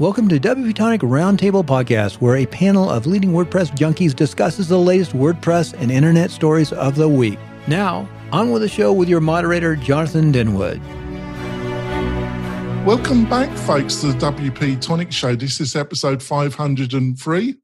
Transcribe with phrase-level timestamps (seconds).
[0.00, 4.76] Welcome to WP Tonic Roundtable Podcast, where a panel of leading WordPress junkies discusses the
[4.76, 7.38] latest WordPress and internet stories of the week.
[7.68, 10.80] Now, on with the show with your moderator, Jonathan Denwood.
[12.84, 15.36] Welcome back, folks, to the WP Tonic Show.
[15.36, 17.54] This is episode 503.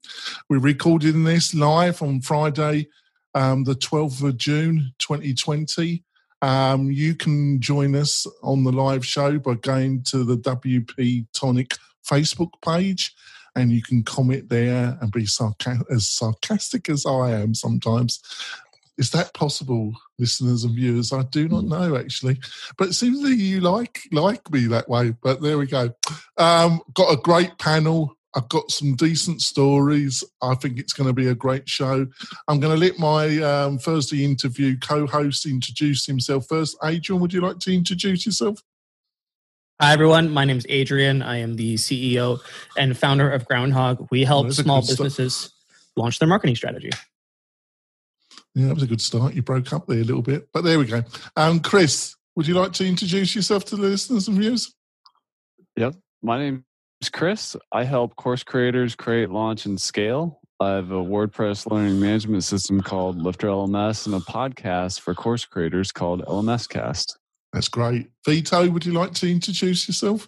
[0.47, 2.87] We're recording this live on Friday,
[3.35, 6.01] um, the 12th of June, 2020.
[6.41, 11.73] Um, you can join us on the live show by going to the WP Tonic
[12.09, 13.13] Facebook page
[13.55, 18.21] and you can comment there and be sarca- as sarcastic as I am sometimes.
[18.97, 21.11] Is that possible, listeners and viewers?
[21.11, 22.39] I do not know actually,
[22.77, 25.13] but it seems that you like like me that way.
[25.23, 25.91] But there we go.
[26.37, 28.15] Um, got a great panel.
[28.35, 30.23] I've got some decent stories.
[30.41, 32.07] I think it's going to be a great show.
[32.47, 36.77] I'm going to let my um, Thursday interview co-host introduce himself first.
[36.83, 38.61] Adrian, would you like to introduce yourself?
[39.81, 40.29] Hi, everyone.
[40.29, 41.23] My name is Adrian.
[41.23, 42.39] I am the CEO
[42.77, 44.07] and founder of Groundhogg.
[44.11, 44.97] We help Well, small good start.
[45.07, 45.53] businesses
[45.95, 46.91] launch their marketing strategy.
[48.53, 49.33] Yeah, that was a good start.
[49.33, 51.01] You broke up there a little bit, but there we go.
[51.35, 54.71] Um, Chris, would you like to introduce yourself to the listeners and viewers?
[55.77, 55.95] Yep.
[56.21, 56.63] My name
[57.01, 57.55] is Chris.
[57.71, 60.41] I help course creators create, launch, and scale.
[60.59, 65.43] I have a WordPress learning management system called Lifter LMS and a podcast for course
[65.43, 67.17] creators called LMS Cast.
[67.53, 68.09] That's great.
[68.25, 70.27] Vito, would you like to introduce yourself?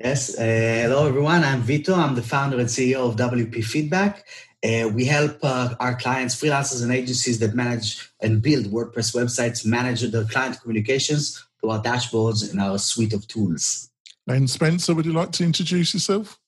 [0.00, 0.38] Yes.
[0.38, 0.42] Uh,
[0.82, 1.42] hello, everyone.
[1.42, 1.94] I'm Vito.
[1.94, 4.24] I'm the founder and CEO of WP Feedback.
[4.64, 9.64] Uh, we help uh, our clients, freelancers, and agencies that manage and build WordPress websites
[9.64, 13.90] manage their client communications through our dashboards and our suite of tools.
[14.26, 16.38] And Spencer, would you like to introduce yourself?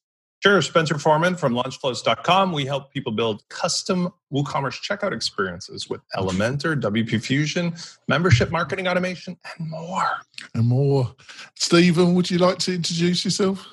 [0.43, 2.53] Sure, Spencer Forman from launchflows.com.
[2.53, 7.75] We help people build custom WooCommerce checkout experiences with Elementor, WP Fusion,
[8.09, 10.09] membership marketing automation, and more.
[10.55, 11.15] And more.
[11.57, 13.67] Stephen, would you like to introduce yourself?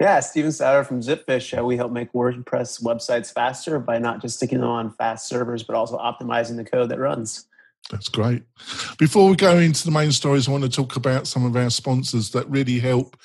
[0.00, 1.56] Yeah, Stephen Sauer from Zipfish.
[1.56, 5.62] Uh, we help make WordPress websites faster by not just sticking them on fast servers,
[5.62, 7.46] but also optimizing the code that runs.
[7.90, 8.42] That's great.
[8.98, 11.68] Before we go into the main stories, I want to talk about some of our
[11.68, 13.16] sponsors that really help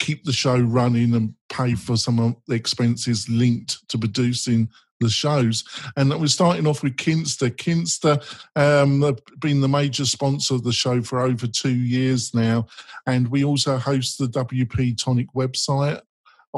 [0.00, 4.68] keep the show running and pay for some of the expenses linked to producing
[5.00, 5.64] the shows.
[5.96, 7.50] And we're starting off with Kinsta.
[7.50, 8.20] Kinsta
[8.56, 12.66] um, have been the major sponsor of the show for over two years now.
[13.06, 16.00] And we also host the WP Tonic website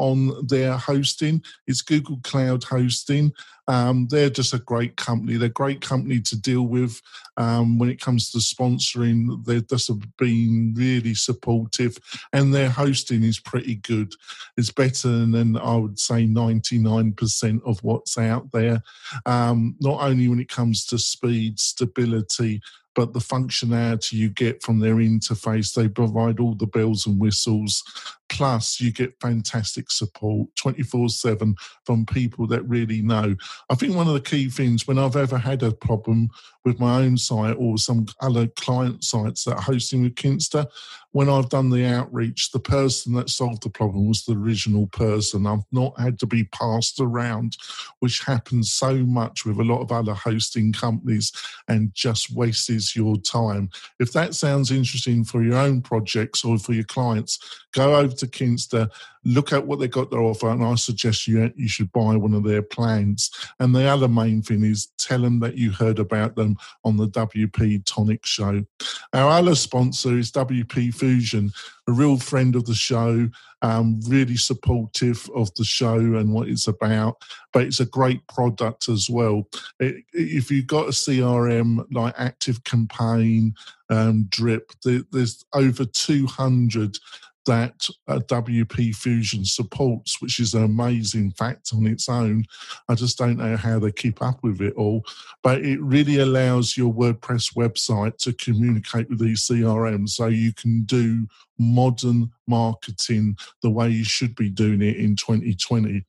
[0.01, 1.43] on their hosting.
[1.67, 3.33] It's Google Cloud Hosting.
[3.69, 5.37] Um, they're just a great company.
[5.37, 7.01] They're a great company to deal with
[7.37, 9.45] um, when it comes to sponsoring.
[9.45, 11.97] They've just been really supportive,
[12.33, 14.13] and their hosting is pretty good.
[14.57, 18.83] It's better than I would say 99% of what's out there.
[19.27, 22.63] Um, not only when it comes to speed, stability,
[22.95, 25.75] but the functionality you get from their interface.
[25.75, 27.83] They provide all the bells and whistles.
[28.31, 31.55] Plus, you get fantastic support 24 7
[31.85, 33.35] from people that really know.
[33.69, 36.31] I think one of the key things when I've ever had a problem
[36.65, 40.69] with my own site or some other client sites that are hosting with Kinsta,
[41.13, 45.47] when I've done the outreach, the person that solved the problem was the original person.
[45.47, 47.57] I've not had to be passed around,
[47.99, 51.33] which happens so much with a lot of other hosting companies
[51.67, 53.71] and just wastes your time.
[53.99, 57.39] If that sounds interesting for your own projects or for your clients,
[57.73, 58.91] go over to Kinsta,
[59.25, 62.35] look at what they got to offer, and I suggest you you should buy one
[62.35, 63.31] of their plans.
[63.59, 67.09] And the other main thing is tell them that you heard about them on the
[67.09, 68.65] WP Tonic show.
[69.13, 71.51] Our other sponsor is WP Fusion,
[71.87, 73.29] a real friend of the show,
[73.63, 77.23] um, really supportive of the show and what it's about.
[77.53, 79.49] But it's a great product as well.
[79.79, 83.55] It, if you've got a CRM like Active Campaign,
[83.91, 86.99] um, Drip, there, there's over 200
[87.47, 92.45] that uh, WP Fusion supports, which is an amazing fact on its own.
[92.89, 95.05] I just don't know how they keep up with it all,
[95.43, 100.85] but it really allows your WordPress website to communicate with these CRMs so you can
[100.85, 101.27] do
[101.59, 106.05] modern marketing the way you should be doing it in 2020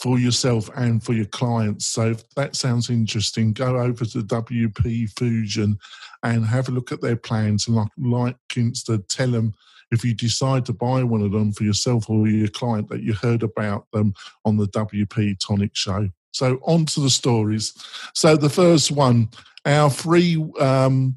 [0.00, 1.86] for yourself and for your clients.
[1.86, 5.78] So if that sounds interesting, go over to WP Fusion
[6.22, 7.66] and have a look at their plans.
[7.66, 9.54] And like, like Kinsta, tell them
[9.90, 13.12] if you decide to buy one of them for yourself or your client that you
[13.12, 14.14] heard about them
[14.44, 16.08] on the WP Tonic show.
[16.32, 17.74] So on to the stories.
[18.14, 19.30] So the first one,
[19.64, 21.16] our free um,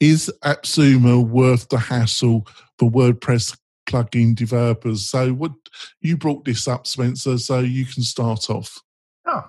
[0.00, 2.46] is AppSumo worth the hassle
[2.78, 3.56] for WordPress
[3.86, 5.08] plugin developers?
[5.08, 5.52] So what
[6.00, 8.82] you brought this up, Spencer, so you can start off.
[9.26, 9.42] Yeah.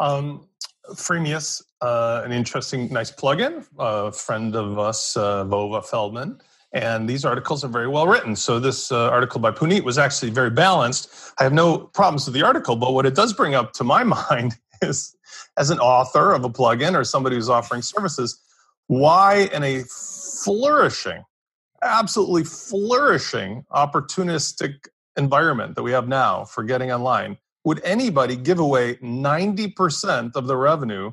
[0.00, 0.48] um,
[0.92, 3.66] Freemius, uh, an interesting, nice plugin.
[3.78, 6.40] A friend of us, uh, Vova Feldman,
[6.74, 8.34] And these articles are very well written.
[8.34, 11.08] So this uh, article by Puneet was actually very balanced.
[11.38, 14.02] I have no problems with the article, but what it does bring up to my
[14.30, 15.16] mind is,
[15.56, 18.40] as an author of a plugin or somebody who's offering services,
[18.88, 21.22] why in a flourishing,
[21.80, 28.96] absolutely flourishing, opportunistic environment that we have now for getting online, would anybody give away
[28.96, 31.12] 90% of the revenue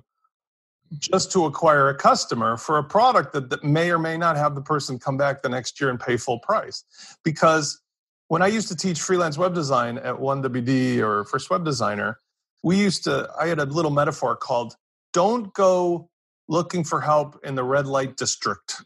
[0.98, 4.56] just to acquire a customer for a product that, that may or may not have
[4.56, 6.84] the person come back the next year and pay full price?
[7.24, 7.82] Because
[8.28, 12.20] when I used to teach freelance web design at 1WD or First Web Designer,
[12.64, 14.76] we used to, I had a little metaphor called
[15.14, 16.10] don't go
[16.48, 18.84] looking for help in the red light district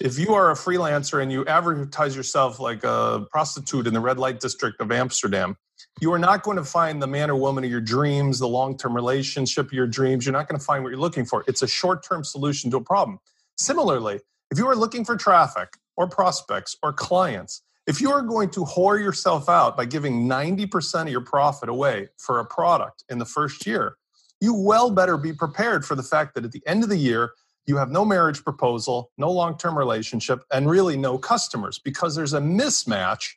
[0.00, 4.18] if you are a freelancer and you advertise yourself like a prostitute in the red
[4.18, 5.56] light district of Amsterdam,
[6.00, 8.76] you are not going to find the man or woman of your dreams, the long
[8.76, 10.24] term relationship of your dreams.
[10.24, 11.44] You're not going to find what you're looking for.
[11.48, 13.18] It's a short term solution to a problem.
[13.56, 14.20] Similarly,
[14.50, 18.60] if you are looking for traffic or prospects or clients, if you are going to
[18.60, 23.24] whore yourself out by giving 90% of your profit away for a product in the
[23.24, 23.96] first year,
[24.40, 27.32] you well better be prepared for the fact that at the end of the year,
[27.68, 32.32] you have no marriage proposal, no long term relationship, and really no customers because there's
[32.32, 33.34] a mismatch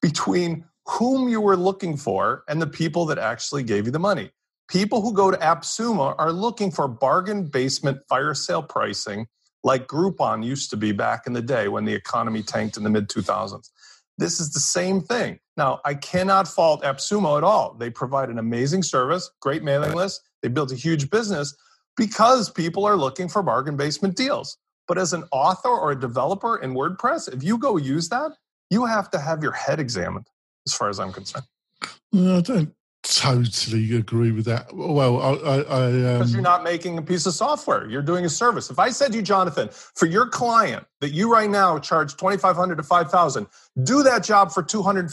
[0.00, 4.30] between whom you were looking for and the people that actually gave you the money.
[4.68, 9.26] People who go to AppSumo are looking for bargain basement fire sale pricing
[9.62, 12.90] like Groupon used to be back in the day when the economy tanked in the
[12.90, 13.70] mid 2000s.
[14.18, 15.40] This is the same thing.
[15.56, 17.74] Now, I cannot fault AppSumo at all.
[17.74, 21.56] They provide an amazing service, great mailing list, they built a huge business,
[21.96, 24.56] because people are looking for bargain basement deals.
[24.86, 28.32] But as an author or a developer in WordPress, if you go use that,
[28.70, 30.26] you have to have your head examined,
[30.66, 31.46] as far as I'm concerned.
[32.12, 34.74] I don't totally agree with that.
[34.74, 36.18] Well, I, I, I um...
[36.18, 38.70] because you're not making a piece of software; you're doing a service.
[38.70, 42.38] If I said to you, Jonathan, for your client that you right now charge twenty
[42.38, 43.46] five hundred to five thousand,
[43.82, 45.10] do that job for two hundred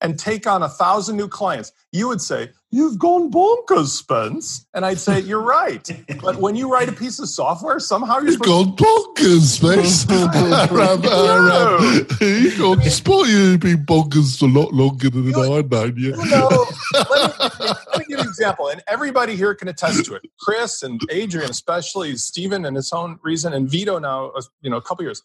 [0.00, 3.30] and fifty dollars and take on a thousand new clients, you would say, You've gone
[3.30, 4.66] bonkers, Spence.
[4.74, 5.88] And I'd say, You're right.
[6.20, 10.04] but when you write a piece of software, somehow you're You've gone bonkers, Spence.
[10.70, 15.96] Ram, uh, You've gone spot you've been bonkers for a lot longer than I've known
[15.96, 16.16] you.
[16.26, 18.68] No, let, me, let me give you an example.
[18.68, 20.22] And everybody here can attest to it.
[20.40, 24.76] Chris and Adrian, especially Stephen and his own reason, and Vito now, uh, you know,
[24.76, 25.22] a couple years.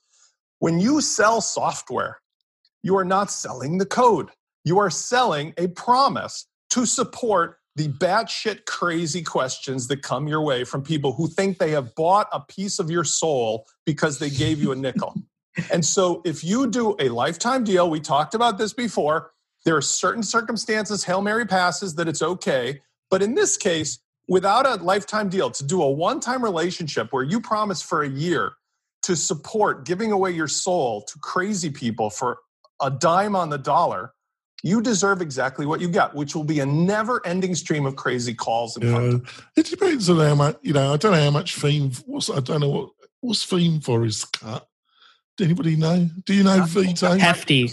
[0.60, 2.22] When you sell software,
[2.84, 4.30] you are not selling the code
[4.64, 10.64] you are selling a promise to support the batshit crazy questions that come your way
[10.64, 14.62] from people who think they have bought a piece of your soul because they gave
[14.62, 15.16] you a nickel.
[15.72, 19.32] and so, if you do a lifetime deal, we talked about this before,
[19.66, 22.82] there are certain circumstances, Hail Mary passes, that it's okay.
[23.10, 27.24] But in this case, without a lifetime deal, to do a one time relationship where
[27.24, 28.54] you promise for a year
[29.04, 32.38] to support giving away your soul to crazy people for
[32.82, 34.14] a dime on the dollar,
[34.64, 38.78] you deserve exactly what you got, which will be a never-ending stream of crazy calls
[38.78, 39.44] and yeah.
[39.56, 40.94] It depends on how much, you know.
[40.94, 41.92] I don't know how much theme.
[42.06, 42.90] What's I don't know what
[43.22, 44.68] what's theme for his cut.
[45.38, 46.10] Do anybody know?
[46.26, 47.18] Do you know Vito?
[47.18, 47.72] Hefty.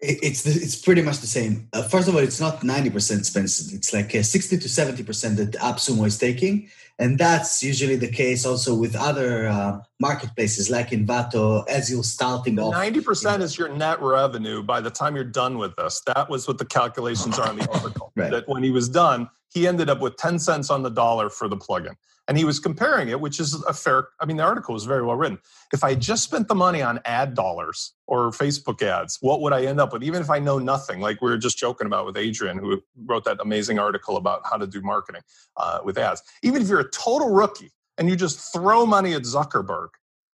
[0.00, 1.66] It's the, it's pretty much the same.
[1.72, 3.72] Uh, first of all, it's not ninety percent Spence.
[3.72, 6.68] It's like uh, sixty to seventy percent that AppSumo is taking,
[6.98, 12.58] and that's usually the case also with other uh, marketplaces like Envato as you're starting
[12.58, 12.74] off.
[12.74, 16.02] 90% is your net revenue by the time you're done with this.
[16.06, 18.12] That was what the calculations are on the article.
[18.14, 18.30] right.
[18.30, 21.48] That when he was done, he ended up with 10 cents on the dollar for
[21.48, 21.96] the plugin.
[22.26, 25.02] And he was comparing it, which is a fair, I mean, the article was very
[25.02, 25.38] well written.
[25.72, 29.64] If I just spent the money on ad dollars or Facebook ads, what would I
[29.64, 30.02] end up with?
[30.02, 33.24] Even if I know nothing, like we were just joking about with Adrian, who wrote
[33.24, 35.20] that amazing article about how to do marketing
[35.58, 36.22] uh, with ads.
[36.42, 39.88] Even if you're a total rookie and you just throw money at Zuckerberg,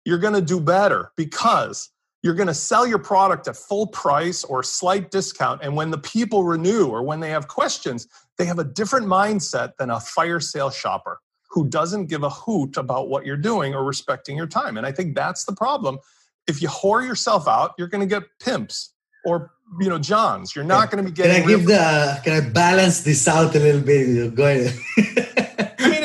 [0.05, 1.91] you're going to do better because
[2.23, 5.63] you're going to sell your product at full price or slight discount.
[5.63, 9.77] And when the people renew or when they have questions, they have a different mindset
[9.79, 13.85] than a fire sale shopper who doesn't give a hoot about what you're doing or
[13.85, 14.77] respecting your time.
[14.77, 15.99] And I think that's the problem.
[16.47, 18.93] If you whore yourself out, you're going to get pimps
[19.25, 20.55] or you know johns.
[20.55, 21.43] You're not going to be getting.
[21.43, 22.21] Can I give the?
[22.25, 24.35] Can I balance this out a little bit?
[24.35, 24.75] Go ahead.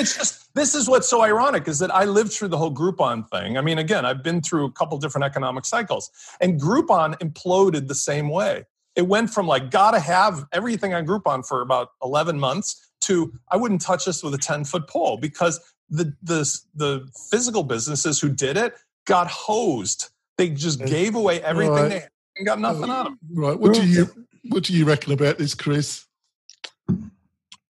[0.05, 2.57] I mean, it's just this is what's so ironic is that I lived through the
[2.57, 3.57] whole Groupon thing.
[3.57, 7.95] I mean, again, I've been through a couple different economic cycles, and Groupon imploded the
[7.95, 8.65] same way.
[8.95, 13.57] It went from like gotta have everything on Groupon for about 11 months to I
[13.57, 15.59] wouldn't touch this with a 10 foot pole because
[15.89, 18.73] the, the, the physical businesses who did it
[19.05, 20.09] got hosed.
[20.37, 21.89] They just gave away everything right.
[21.89, 23.19] they had and got nothing out of them.
[23.33, 23.57] Right.
[23.57, 24.07] What do you
[24.49, 26.04] what do you reckon about this, Chris?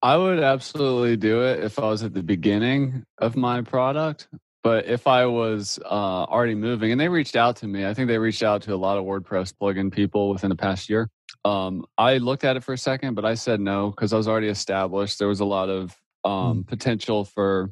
[0.01, 4.27] I would absolutely do it if I was at the beginning of my product.
[4.63, 8.07] But if I was uh, already moving, and they reached out to me, I think
[8.07, 11.09] they reached out to a lot of WordPress plugin people within the past year.
[11.43, 14.27] Um, I looked at it for a second, but I said no because I was
[14.27, 15.19] already established.
[15.19, 16.67] There was a lot of um, mm.
[16.67, 17.71] potential for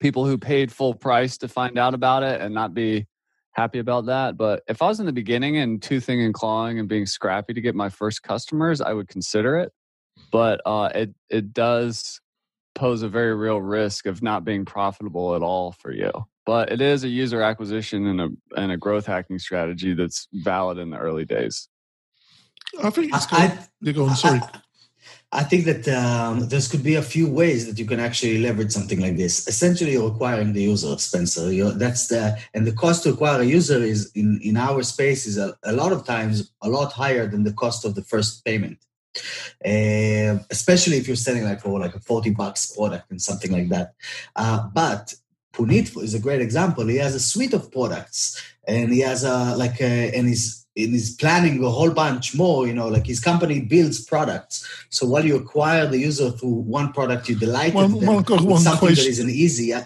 [0.00, 3.06] people who paid full price to find out about it and not be
[3.52, 4.36] happy about that.
[4.36, 7.60] But if I was in the beginning and toothing and clawing and being scrappy to
[7.60, 9.72] get my first customers, I would consider it.
[10.32, 12.20] But uh, it it does
[12.74, 16.10] pose a very real risk of not being profitable at all for you.
[16.44, 20.78] But it is a user acquisition and a and a growth hacking strategy that's valid
[20.78, 21.68] in the early days.
[22.82, 24.14] I think it's I, going.
[24.14, 24.40] Sorry.
[24.40, 24.60] I,
[25.34, 28.70] I think that um, there could be a few ways that you can actually leverage
[28.70, 29.48] something like this.
[29.48, 31.52] Essentially, you're acquiring the user, Spencer.
[31.52, 35.26] You're, that's the and the cost to acquire a user is in in our space
[35.26, 38.44] is a, a lot of times a lot higher than the cost of the first
[38.44, 38.78] payment.
[39.64, 43.68] Uh, especially if you're selling like for like a 40 bucks product and something like
[43.68, 43.94] that.
[44.34, 45.14] Uh, but
[45.52, 46.86] Puneet is a great example.
[46.86, 50.92] He has a suite of products and he has a like a, and he's and
[50.92, 54.86] he's planning a whole bunch more, you know, like his company builds products.
[54.88, 58.40] So while you acquire the user through one product, you delight well, them well, got
[58.40, 59.04] one something question.
[59.04, 59.82] that is an easy uh,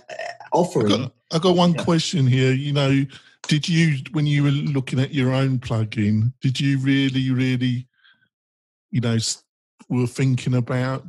[0.53, 0.93] offering.
[0.93, 1.83] I got, I got one yeah.
[1.83, 2.53] question here.
[2.53, 3.05] You know,
[3.49, 7.89] did you, when you were looking at your own plugin, did you really, really
[8.91, 9.17] you know
[9.89, 11.05] were thinking about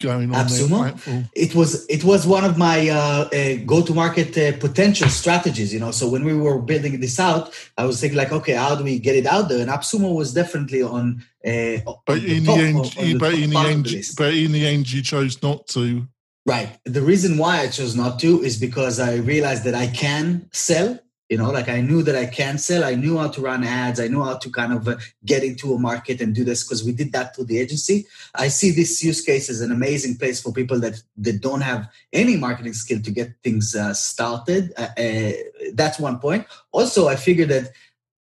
[0.00, 1.28] going on platform?
[1.34, 5.72] It was it was one of my uh, uh, go to market uh, potential strategies.
[5.72, 8.74] You know, so when we were building this out, I was thinking like, okay, how
[8.74, 9.60] do we get it out there?
[9.60, 11.24] And AppSumo was definitely on.
[11.44, 15.02] Uh, but in the, end, of, but in the end, but in the end, you
[15.02, 16.06] chose not to.
[16.46, 16.78] Right.
[16.84, 20.98] The reason why I chose not to is because I realized that I can sell
[21.28, 24.00] you know like i knew that i can sell i knew how to run ads
[24.00, 26.84] i knew how to kind of uh, get into a market and do this because
[26.84, 30.40] we did that through the agency i see this use case as an amazing place
[30.40, 34.88] for people that that don't have any marketing skill to get things uh, started uh,
[34.98, 35.32] uh,
[35.74, 37.70] that's one point also i figured that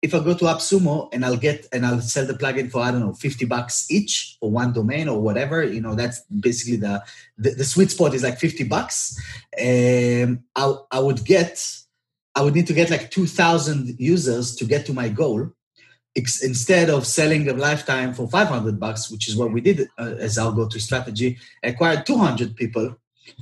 [0.01, 2.91] if I go to AppSumo and I'll get and I'll sell the plugin for I
[2.91, 7.03] don't know 50 bucks each for one domain or whatever, you know, that's basically the
[7.39, 9.19] the, the sweet spot is like 50 bucks.
[9.59, 11.84] Um, I I would get
[12.35, 15.51] I would need to get like 2,000 users to get to my goal.
[16.15, 20.37] Instead of selling a lifetime for 500 bucks, which is what we did uh, as
[20.37, 22.95] our go-to strategy, acquired 200 people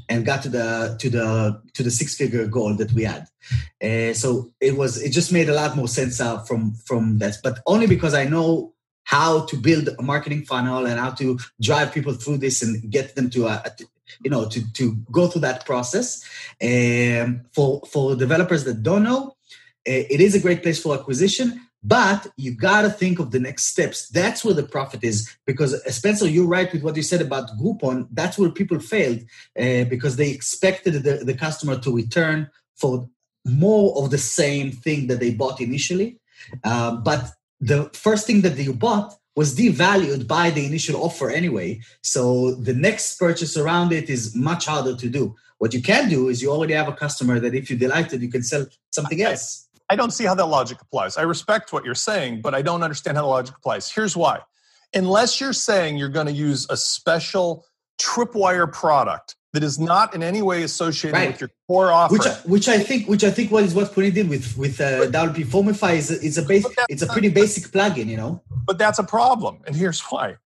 [0.10, 3.28] and got to the to the to the six-figure goal that we had.
[3.84, 7.38] Uh, so it was it just made a lot more sense uh, from from that,
[7.44, 8.74] but only because I know
[9.04, 13.16] how to build a marketing funnel and how to drive people through this and get
[13.16, 13.64] them to a,
[14.24, 16.24] you know to to go through that process.
[16.62, 19.36] Um, for for developers that don't know
[19.86, 23.40] eh, it is a great place for acquisition but you got to think of the
[23.40, 24.08] next steps.
[24.08, 27.50] That's where the profit is because uh, spencer you're right with what you said about
[27.60, 28.08] groupon.
[28.12, 29.20] That's where people failed
[29.60, 33.10] uh, because they expected the, the customer to return for
[33.46, 36.20] more of the same thing that they bought initially.
[36.64, 41.80] Uh, but the first thing that you bought was devalued by the initial offer anyway.
[42.02, 45.36] So the next purchase around it is much harder to do.
[45.58, 48.30] What you can do is you already have a customer that if you delighted, you
[48.30, 49.68] can sell something else.
[49.90, 51.18] I don't see how that logic applies.
[51.18, 53.92] I respect what you're saying, but I don't understand how the logic applies.
[53.92, 54.42] Here's why.
[54.94, 57.66] Unless you're saying you're going to use a special
[58.00, 61.32] tripwire product that is not in any way associated right.
[61.32, 62.14] with your core offer.
[62.14, 65.06] Which, which I think, which I think, what is what Puneet did with with uh,
[65.08, 68.42] WPfomify is it's a base, it's a pretty basic plugin, you know.
[68.66, 70.38] But that's a problem, and here's why.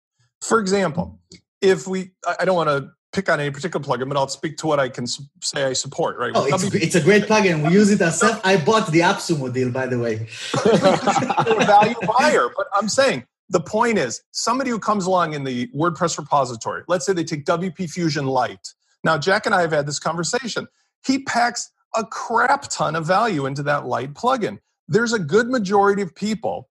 [0.42, 1.20] For example,
[1.62, 4.68] if we, I don't want to pick on any particular plugin, but I'll speak to
[4.68, 6.18] what I can say I support.
[6.18, 6.34] Right?
[6.36, 7.66] Oh, it's, WP, it's a great plugin.
[7.66, 8.42] We use it ourselves.
[8.44, 10.28] I bought the AppSumo deal, by the way.
[11.66, 16.18] value buyer, but I'm saying the point is somebody who comes along in the WordPress
[16.18, 16.84] repository.
[16.90, 18.74] Let's say they take WP Fusion Lite
[19.04, 20.68] now, Jack and I have had this conversation.
[21.06, 24.60] He packs a crap ton of value into that light plugin.
[24.88, 26.70] There's a good majority of people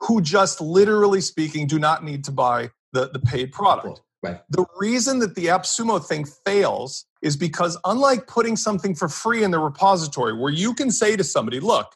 [0.00, 4.02] who just literally speaking do not need to buy the, the paid product.
[4.22, 4.40] Right.
[4.50, 9.50] The reason that the AppSumo thing fails is because unlike putting something for free in
[9.50, 11.94] the repository where you can say to somebody, look,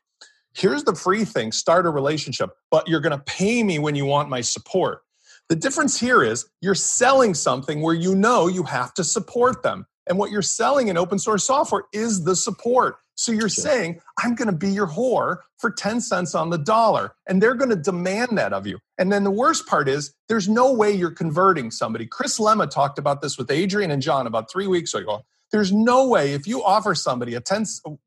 [0.54, 4.04] here's the free thing, start a relationship, but you're going to pay me when you
[4.04, 5.02] want my support.
[5.50, 9.84] The difference here is you're selling something where you know you have to support them.
[10.06, 12.98] And what you're selling in open source software is the support.
[13.16, 13.64] So you're sure.
[13.64, 17.14] saying, I'm going to be your whore for 10 cents on the dollar.
[17.28, 18.78] And they're going to demand that of you.
[18.96, 22.06] And then the worst part is there's no way you're converting somebody.
[22.06, 25.24] Chris Lema talked about this with Adrian and John about three weeks ago.
[25.52, 27.64] There's no way if you offer somebody a 10,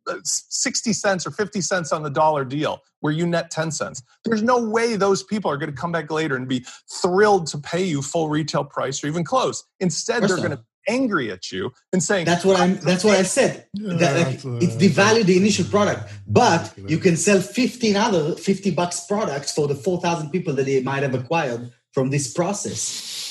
[0.07, 4.01] uh, 60 cents or 50 cents on the dollar deal where you net 10 cents,
[4.23, 7.57] there's no way those people are going to come back later and be thrilled to
[7.57, 9.63] pay you full retail price or even close.
[9.79, 12.75] Instead, they're going to be angry at you and saying That's what I'm.
[12.77, 13.67] That's what I said.
[13.73, 18.35] Yeah, That, like, uh, it's devalue the initial product, but you can sell 15 other
[18.35, 23.22] 50 bucks products for the 4,000 people that they might have acquired from this process.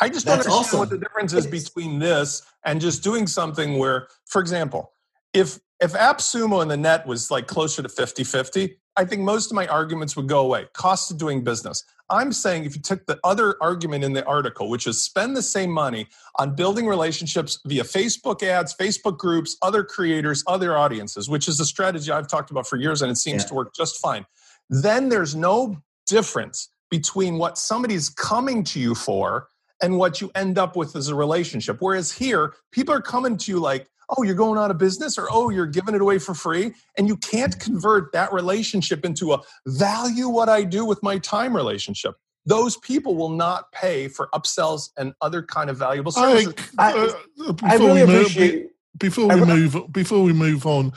[0.00, 0.78] I just don't understand awesome.
[0.78, 1.50] what the difference is is.
[1.68, 4.92] between this and just doing something where, for example,
[5.32, 9.54] if if AppSumo and the net was like closer to 50-50, I think most of
[9.54, 10.66] my arguments would go away.
[10.72, 11.84] Cost of doing business.
[12.10, 15.42] I'm saying if you took the other argument in the article, which is spend the
[15.42, 21.46] same money on building relationships via Facebook ads, Facebook groups, other creators, other audiences, which
[21.46, 23.48] is a strategy I've talked about for years and it seems Yeah.
[23.48, 24.26] to work just fine.
[24.68, 25.76] Then there's no
[26.06, 29.46] difference between what somebody's coming to you for
[29.82, 31.78] and what you end up with is a relationship.
[31.80, 35.28] Whereas here, people are coming to you like, oh, you're going out of business or
[35.30, 36.72] oh, you're giving it away for free.
[36.96, 41.54] And you can't convert that relationship into a value what I do with my time
[41.54, 42.14] relationship.
[42.46, 46.54] Those people will not pay for upsells and other kind of valuable I, services.
[46.78, 48.70] I- uh, before I really we move, appreciate.
[48.98, 50.92] before we move before we move on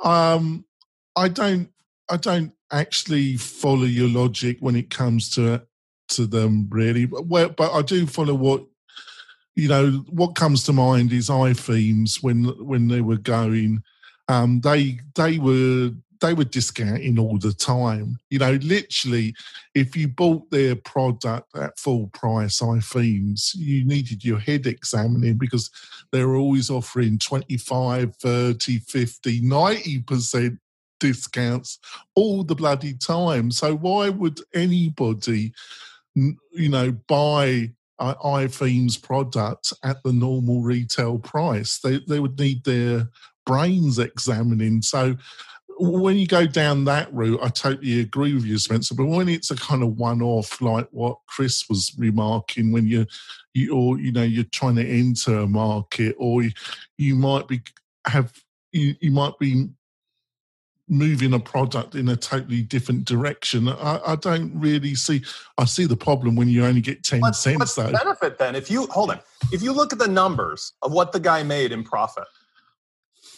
[0.00, 0.64] um
[1.16, 1.70] i don't
[2.10, 5.62] i don't actually follow your logic when it comes to
[6.08, 7.06] to them really.
[7.06, 8.64] But, but i do follow what
[9.54, 13.82] you know what comes to mind is ithemes when when they were going.
[14.28, 18.18] Um they they were they were discounting all the time.
[18.30, 19.34] You know literally
[19.74, 25.70] if you bought their product at full price ithemes you needed your head examining because
[26.12, 30.58] they were always offering 25 30 50 90%
[31.00, 31.78] discounts
[32.14, 33.50] all the bloody time.
[33.50, 35.52] So why would anybody
[36.16, 42.64] you know buy uh, ithemes product at the normal retail price they, they would need
[42.64, 43.08] their
[43.44, 45.16] brains examining so
[45.78, 48.94] when you go down that route, I totally agree with you, Spencer.
[48.94, 53.06] But when it's a kind of one-off, like what Chris was remarking, when you,
[53.52, 56.50] you or you know, you're trying to enter a market, or you,
[56.96, 57.60] you might be
[58.06, 58.32] have
[58.72, 59.68] you, you might be
[60.88, 63.68] moving a product in a totally different direction.
[63.68, 65.22] I, I don't really see.
[65.58, 68.54] I see the problem when you only get ten What's, cents what's the benefit then?
[68.54, 69.20] If you hold on,
[69.52, 72.24] if you look at the numbers of what the guy made in profit,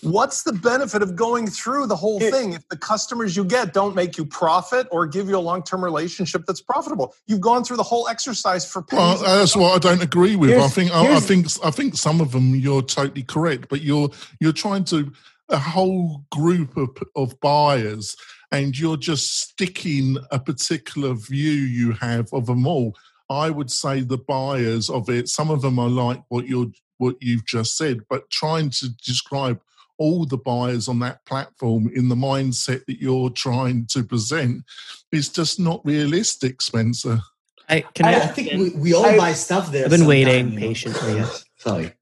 [0.03, 3.73] what's the benefit of going through the whole It- thing if the customers you get
[3.73, 7.15] don't make you profit or give you a long-term relationship that's profitable?
[7.27, 10.59] You've gone through the whole exercise for Well, that's what I don't agree with.
[10.59, 14.11] I think I, I think I think some of them you're totally correct, but you're
[14.39, 15.13] you're trying to
[15.49, 18.17] a whole group of of buyers,
[18.53, 22.97] and you're just sticking a particular view you have of them all.
[23.31, 25.29] I would say the buyers of it.
[25.29, 29.61] Some of them are like what you're what you've just said, but trying to describe
[29.99, 34.63] all the buyers on that platform in the mindset that you're trying to present
[35.11, 37.21] is just not realistic, Spencer.
[37.69, 39.85] I can I, I, I think we, we all I- buy stuff there.
[39.85, 41.23] I've been waiting patiently.
[41.59, 41.93] Sorry.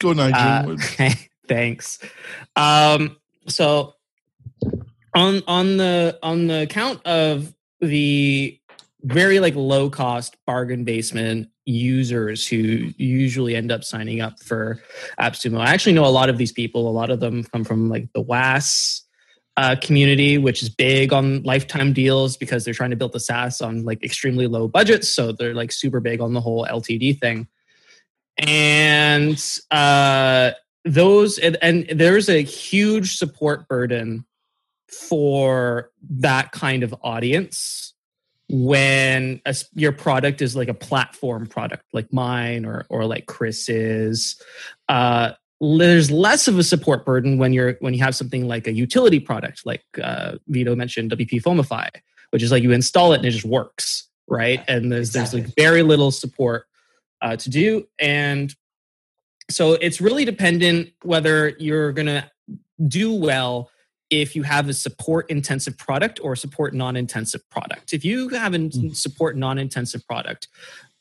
[0.00, 0.80] Go on, Adrian.
[0.98, 1.10] Uh,
[1.48, 1.98] thanks.
[2.56, 3.94] Um, so
[5.14, 8.58] on on the on the count of the
[9.02, 14.80] very like low cost bargain basement users who usually end up signing up for
[15.20, 15.60] AppSumo.
[15.60, 16.88] I actually know a lot of these people.
[16.88, 19.02] A lot of them come from like the WAS
[19.56, 23.60] uh, community, which is big on lifetime deals because they're trying to build the SaaS
[23.60, 25.08] on like extremely low budgets.
[25.08, 27.46] So they're like super big on the whole LTD thing.
[28.38, 30.52] And uh,
[30.84, 34.24] those, and, and there's a huge support burden
[34.88, 37.94] for that kind of audience
[38.50, 44.40] when a your product is like a platform product like mine or or like Chris's.
[44.88, 48.72] Uh there's less of a support burden when you're when you have something like a
[48.72, 51.88] utility product like uh, Vito mentioned WPfomify
[52.30, 54.62] which is like you install it and it just works right?
[54.68, 56.66] And there's there's like very little support
[57.20, 57.86] uh, to do.
[57.98, 58.54] And
[59.50, 62.30] so it's really dependent whether you're going to
[62.88, 63.70] do well
[64.10, 67.92] if you have a support intensive product or a support non intensive product.
[67.92, 70.48] If you have a support non intensive product,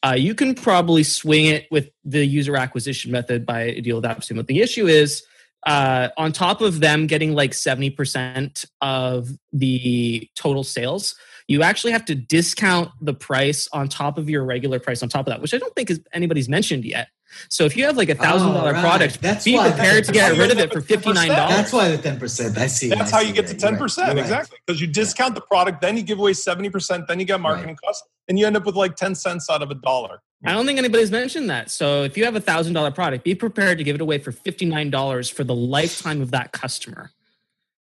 [0.03, 4.05] uh, you can probably swing it with the user acquisition method by a deal with
[4.05, 4.45] AppSumo.
[4.45, 5.23] The issue is
[5.65, 11.15] uh, on top of them getting like 70% of the total sales,
[11.47, 15.27] you actually have to discount the price on top of your regular price on top
[15.27, 17.09] of that, which I don't think is anybody's mentioned yet.
[17.49, 20.11] So if you have like a thousand thousand dollar product, That's be why prepared to
[20.11, 21.55] get rid of it for fifty nine dollars.
[21.55, 22.57] That's why the ten percent.
[22.57, 22.89] I see.
[22.89, 24.17] That's I how see you get to ten percent right.
[24.17, 24.57] exactly.
[24.65, 27.77] Because you discount the product, then you give away seventy percent, then you get marketing
[27.83, 30.21] costs, and you end up with like ten cents out of a dollar.
[30.45, 31.71] I don't think anybody's mentioned that.
[31.71, 34.31] So if you have a thousand dollar product, be prepared to give it away for
[34.31, 37.11] fifty nine dollars for the lifetime of that customer.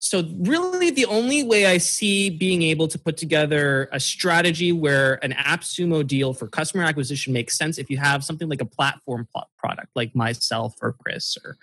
[0.04, 5.14] So really the only way i see being able to put together a strategy where
[5.24, 9.26] an appsumo deal for customer acquisition makes sense if you have something like a platform
[9.58, 11.56] product like myself or chris or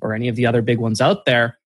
[0.00, 1.58] or any of the other big ones out there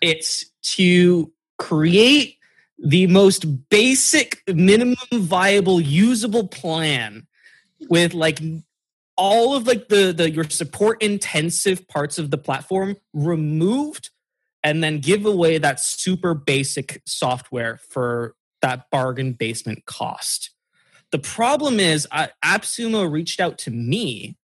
[0.00, 2.36] it's to create
[2.78, 7.26] the most basic minimum viable usable plan
[7.88, 8.40] with like
[9.16, 14.10] all of like the the your support intensive parts of the platform removed
[14.62, 20.50] and then give away that super basic software for that bargain basement cost.
[21.12, 24.36] The problem is, uh, AppSumo reached out to me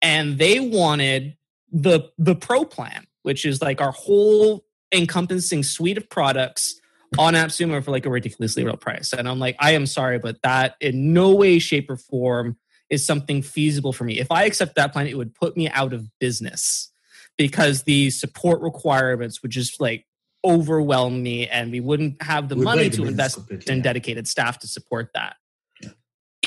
[0.00, 1.36] and they wanted
[1.70, 6.80] the the pro plan, which is like our whole encompassing suite of products
[7.18, 9.12] on AppSumo for like a ridiculously low price.
[9.12, 12.56] And I'm like, I am sorry, but that in no way, shape, or form
[12.90, 14.18] is something feasible for me.
[14.18, 16.92] If I accept that plan, it would put me out of business
[17.36, 20.06] because the support requirements would just like
[20.44, 24.66] overwhelm me and we wouldn't have the we money to invest in dedicated staff to
[24.66, 25.36] support that.
[25.80, 25.90] Yeah.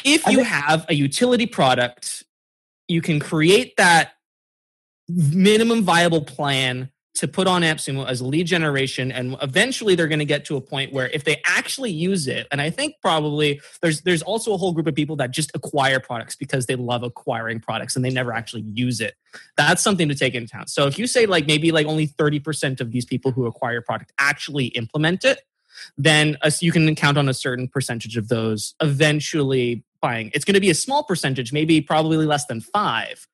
[0.05, 2.23] If you have a utility product,
[2.87, 4.11] you can create that
[5.09, 10.25] minimum viable plan to put on AppSumo as lead generation, and eventually they're going to
[10.25, 14.01] get to a point where if they actually use it, and I think probably there's
[14.01, 17.59] there's also a whole group of people that just acquire products because they love acquiring
[17.59, 19.15] products and they never actually use it.
[19.55, 20.69] That's something to take into account.
[20.69, 23.81] So if you say like maybe like only thirty percent of these people who acquire
[23.81, 25.41] product actually implement it,
[25.97, 30.31] then you can count on a certain percentage of those eventually buying.
[30.33, 33.27] It's going to be a small percentage, maybe probably less than five.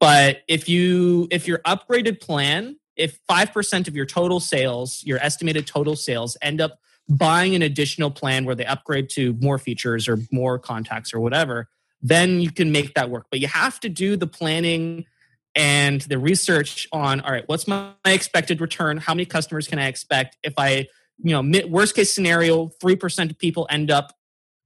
[0.00, 5.66] But if you if your upgraded plan if 5% of your total sales, your estimated
[5.66, 6.78] total sales, end up
[7.08, 11.68] buying an additional plan where they upgrade to more features or more contacts or whatever,
[12.00, 13.26] then you can make that work.
[13.30, 15.06] But you have to do the planning
[15.54, 18.96] and the research on all right, what's my expected return?
[18.96, 20.86] How many customers can I expect if I,
[21.22, 24.12] you know, worst case scenario, 3% of people end up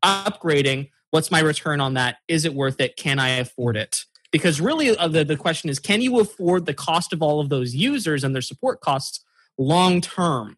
[0.04, 0.90] upgrading.
[1.10, 2.16] What's my return on that?
[2.28, 2.96] Is it worth it?
[2.96, 4.04] Can I afford it?
[4.30, 7.48] Because really uh, the, the question is can you afford the cost of all of
[7.48, 9.24] those users and their support costs
[9.56, 10.56] long term?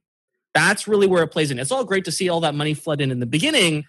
[0.53, 1.59] That's really where it plays in.
[1.59, 3.85] It's all great to see all that money flood in in the beginning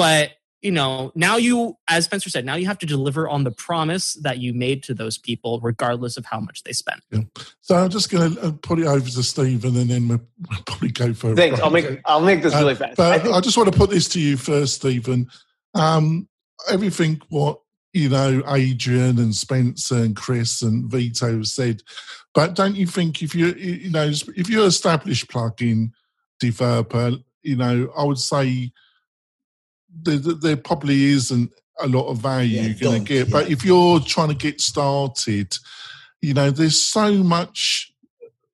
[0.00, 0.30] but
[0.62, 4.14] you know now you as spencer said now you have to deliver on the promise
[4.14, 7.02] that you made to those people regardless of how much they spend.
[7.10, 7.20] Yeah.
[7.60, 10.20] so i'm just going to uh, put it over to stephen and then we'll,
[10.66, 11.60] probably go for thanks.
[11.60, 12.96] i'll make i'll make this really uh, fast.
[12.96, 15.28] but I, think- I, just want to put this to you first stephen.
[15.74, 16.28] Um,
[16.68, 17.60] everything what
[17.92, 21.82] you know, Adrian and Spencer and Chris and Vito said.
[22.34, 25.90] But don't you think if you you know if you're established plugin
[26.38, 28.72] developer, you know, I would say
[30.02, 33.28] there, there probably isn't a lot of value yeah, you're going to get.
[33.28, 33.32] Yeah.
[33.32, 35.56] But if you're trying to get started,
[36.20, 37.92] you know, there's so much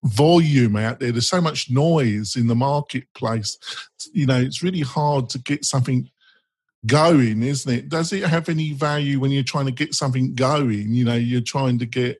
[0.04, 1.12] volume out there.
[1.12, 3.58] There's so much noise in the marketplace.
[4.12, 6.08] You know, it's really hard to get something
[6.86, 7.88] going, isn't it?
[7.88, 10.94] Does it have any value when you're trying to get something going?
[10.94, 12.18] You know, you're trying to get.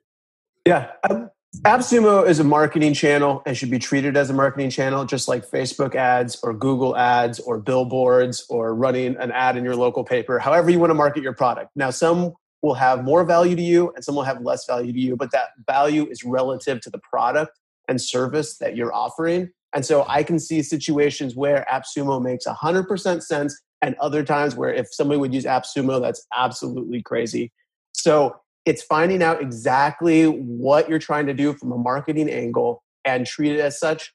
[0.65, 0.91] Yeah.
[1.09, 1.29] Um,
[1.61, 5.49] AppSumo is a marketing channel and should be treated as a marketing channel, just like
[5.49, 10.39] Facebook ads or Google ads or billboards or running an ad in your local paper,
[10.39, 11.71] however you want to market your product.
[11.75, 14.99] Now, some will have more value to you and some will have less value to
[14.99, 19.49] you, but that value is relative to the product and service that you're offering.
[19.73, 24.73] And so I can see situations where AppSumo makes 100% sense and other times where
[24.73, 27.51] if somebody would use AppSumo, that's absolutely crazy.
[27.93, 28.35] So
[28.65, 33.53] it's finding out exactly what you're trying to do from a marketing angle and treat
[33.53, 34.13] it as such.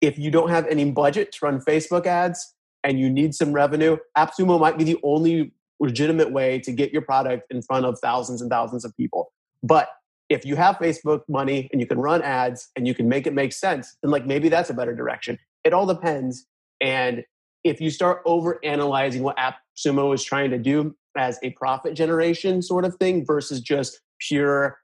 [0.00, 3.96] If you don't have any budget to run Facebook ads and you need some revenue,
[4.16, 8.42] AppSumo might be the only legitimate way to get your product in front of thousands
[8.42, 9.32] and thousands of people.
[9.62, 9.88] But
[10.28, 13.32] if you have Facebook money and you can run ads and you can make it
[13.32, 15.38] make sense, then like maybe that's a better direction.
[15.64, 16.46] It all depends.
[16.80, 17.24] And
[17.68, 22.62] if you start over analyzing what AppSumo is trying to do as a profit generation
[22.62, 24.78] sort of thing versus just pure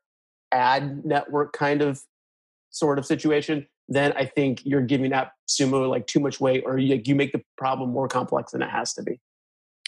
[0.52, 2.00] ad network kind of
[2.70, 7.00] sort of situation, then I think you're giving AppSumo like too much weight or you,
[7.04, 9.20] you make the problem more complex than it has to be.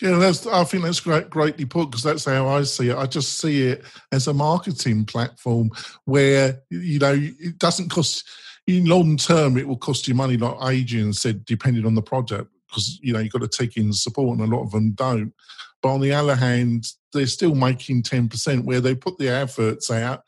[0.03, 0.47] Yeah, that's.
[0.47, 2.99] I think that's great, greatly put because that's how I see it.
[2.99, 3.83] I just see it
[4.13, 5.71] as a marketing platform
[6.05, 8.29] where you know it doesn't cost.
[8.67, 12.51] In long term, it will cost you money, like Adrian said, depending on the product
[12.77, 15.33] because you know you've got to take in support, and a lot of them don't.
[15.83, 19.91] But on the other hand, they're still making ten percent where they put the adverts
[19.91, 20.23] out.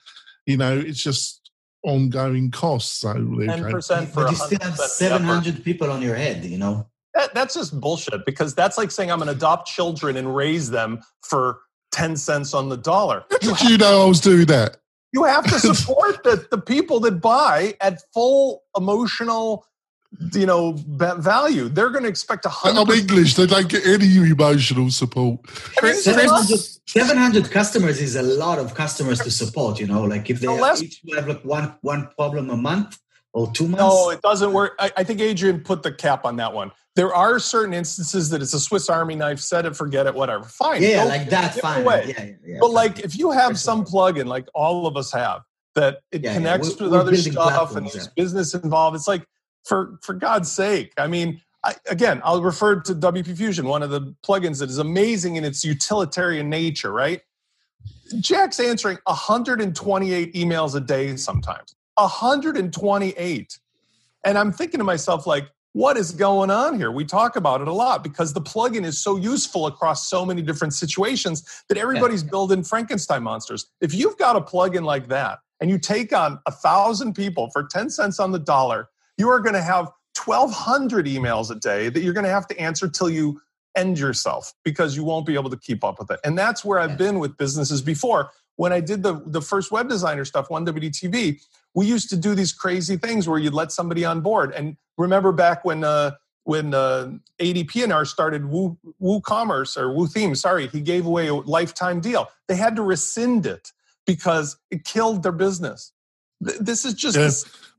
[0.46, 1.50] You know, it's just
[1.84, 3.00] ongoing costs.
[3.00, 6.44] So ten percent for but you still have seven hundred people on your head.
[6.44, 10.16] You know, that, that's just bullshit because that's like saying I'm going to adopt children
[10.16, 11.60] and raise them for
[11.92, 13.24] ten cents on the dollar.
[13.30, 14.78] You Did you know I was doing that?
[15.12, 19.64] You have to support the, the people that buy at full emotional
[20.32, 21.68] you know ba- value.
[21.68, 22.80] They're going to expect a hundred.
[22.92, 22.98] I'm.
[22.98, 23.34] English.
[23.34, 25.40] They don't get any emotional support.
[25.80, 29.78] 700, 700 customers is a lot of customers to support.
[29.80, 32.98] You know, like if they No less- each have like one one problem a month
[33.32, 33.80] or two months.
[33.82, 34.72] No, it doesn't work.
[34.78, 36.72] I, I think Adrian put the cap on that one.
[36.96, 39.38] There are certain instances that it's a Swiss Army knife.
[39.38, 40.44] Set it, forget it, whatever.
[40.44, 40.82] Fine.
[40.82, 41.54] yeah, Go like that.
[41.60, 41.84] Fine.
[41.84, 42.74] Yeah, yeah, yeah, But fine.
[42.74, 44.16] like, if you have some Excellent.
[44.16, 45.42] plugin, like all of us have,
[45.76, 48.12] that it Yeah, yeah, connects we're- with we're other building stuff and there's yeah.
[48.16, 49.24] business involved, it's like
[49.64, 50.92] for for God's sake.
[50.96, 54.78] I mean, I, again, I'll refer to WP Fusion, one of the plugins that is
[54.78, 56.92] amazing in its utilitarian nature.
[56.92, 57.20] Right?
[58.20, 61.74] Jack's answering 128 emails a day sometimes.
[61.96, 63.58] 128.
[64.24, 66.90] And I'm thinking to myself, like, what is going on here?
[66.90, 70.42] We talk about it a lot because the plugin is so useful across so many
[70.42, 73.70] different situations that everybody's building Frankenstein monsters.
[73.80, 77.64] If you've got a plugin like that and you take on a thousand people for
[77.64, 78.88] 10 cents on the dollar,
[79.18, 79.90] you are going to have
[80.24, 83.40] 1,200 emails a day that you're going to have to answer till you
[83.76, 86.18] end yourself because you won't be able to keep up with it.
[86.24, 88.30] And that's where I've been with businesses before.
[88.56, 91.40] When I did the, the first web designer stuff, 1WD,
[91.74, 94.52] we used to do these crazy things where you'd let somebody on board.
[94.52, 100.66] And remember back when uh, when uh, Adii Pienaar started Woo, WooCommerce or WooTheme, sorry,
[100.68, 102.26] he gave away a lifetime deal.
[102.48, 103.70] They had to rescind it
[104.06, 105.92] because it killed their business.
[106.44, 107.30] Th- This is just Yeah,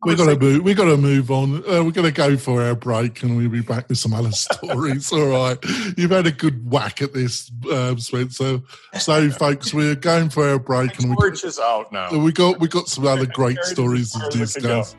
[0.06, 0.64] We got to move.
[0.64, 1.58] We got to move on.
[1.58, 4.32] Uh, we're going to go for our break, and we'll be back with some other
[4.46, 5.12] stories.
[5.12, 5.58] All right,
[5.98, 8.62] you've had a good whack at this, um, Spencer.
[8.98, 12.18] So, folks, we're going for our break, and we torch is out now.
[12.18, 14.78] we got we got some other great stories to far as it can go.
[14.80, 14.96] discuss.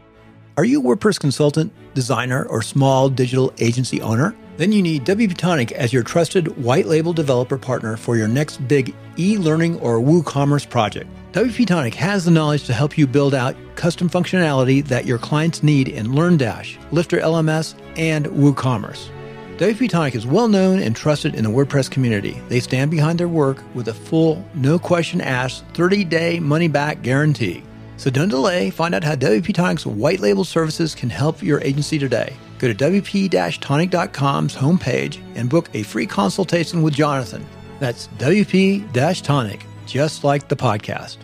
[0.56, 4.36] Are you a WordPress consultant, designer, or small digital agency owner?
[4.58, 8.58] Then you need WP Tonic as your trusted white label developer partner for your next
[8.68, 11.08] big e learning or WooCommerce project.
[11.32, 15.62] WP Tonic has the knowledge to help you build out custom functionality that your clients
[15.62, 19.10] need in LearnDash, Lifter LMS, and WooCommerce.
[19.58, 22.42] WP Tonic is well known and trusted in the WordPress community.
[22.48, 27.00] They stand behind their work with a full, no question asked, 30 day money back
[27.02, 27.62] guarantee.
[27.96, 28.70] So don't delay.
[28.70, 32.34] Find out how WP Tonic's white label services can help your agency today.
[32.58, 37.46] Go to WP-Tonic.com's homepage and book a free consultation with Jonathan.
[37.78, 41.16] That's WP-Tonic, just like the podcast.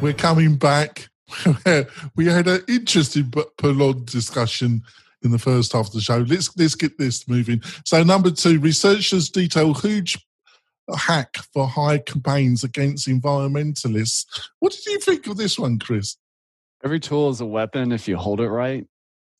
[0.00, 1.08] We're coming back.
[2.16, 4.82] we had an interesting but prolonged discussion
[5.22, 6.18] in the first half of the show.
[6.18, 7.62] Let's let's get this moving.
[7.84, 10.18] So, number two, researchers detail huge
[10.92, 14.26] hack for hire campaigns against environmentalists.
[14.58, 16.16] What did you think of this one, Chris?
[16.84, 18.84] Every tool is a weapon if you hold it right.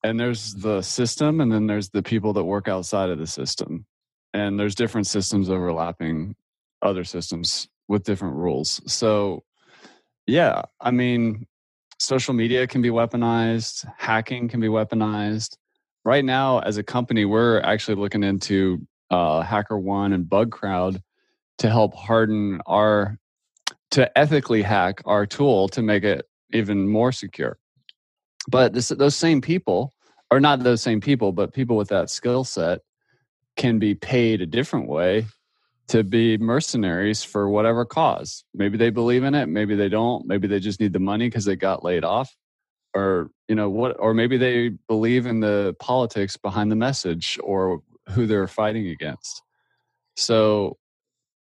[0.05, 3.85] And there's the system, and then there's the people that work outside of the system.
[4.33, 6.37] And there's different systems overlapping
[6.83, 8.81] other systems with different rules.
[8.91, 9.45] So,
[10.27, 11.47] yeah, I mean,
[11.99, 15.59] social media can be weaponized, hacking can be weaponized.
[16.03, 21.03] Right now, as a company, we're actually looking into uh, HackerOne and BugCrowd
[21.59, 23.19] to help harden our,
[23.91, 26.25] to ethically hack our tool to make it
[26.55, 27.59] even more secure.
[28.49, 29.93] But this, those same people,
[30.31, 32.81] or not those same people, but people with that skill set
[33.59, 35.27] can be paid a different way
[35.93, 38.45] to be mercenaries for whatever cause.
[38.55, 41.45] Maybe they believe in it, maybe they don't, maybe they just need the money because
[41.45, 42.35] they got laid off
[42.95, 47.83] or you know what or maybe they believe in the politics behind the message or
[48.09, 49.43] who they're fighting against.
[50.17, 50.79] So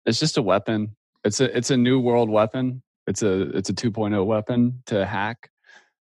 [0.05, 0.95] it's just a weapon.
[1.23, 2.83] It's a it's a new world weapon.
[3.07, 5.49] It's a it's a 2.0 weapon to hack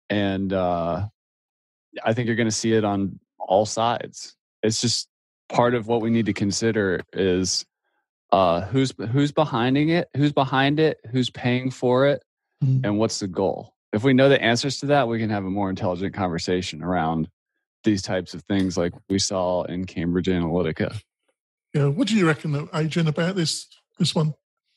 [0.09, 1.07] and uh
[2.03, 4.35] I think you're going to see it on all sides.
[4.61, 5.07] It's just
[5.47, 7.65] part of what we need to consider is
[8.31, 12.23] uh, who's who's behind it, who's behind it, who's paying for it,
[12.63, 12.81] Mhm.
[12.83, 13.73] and what's the goal.
[13.93, 17.29] If we know the answers to that, we can have a more intelligent conversation around
[17.83, 20.99] these types of things, like we saw in Cambridge Analytica.
[21.73, 23.67] Yeah, what do you reckon, Adrian, about this
[23.99, 24.33] this one?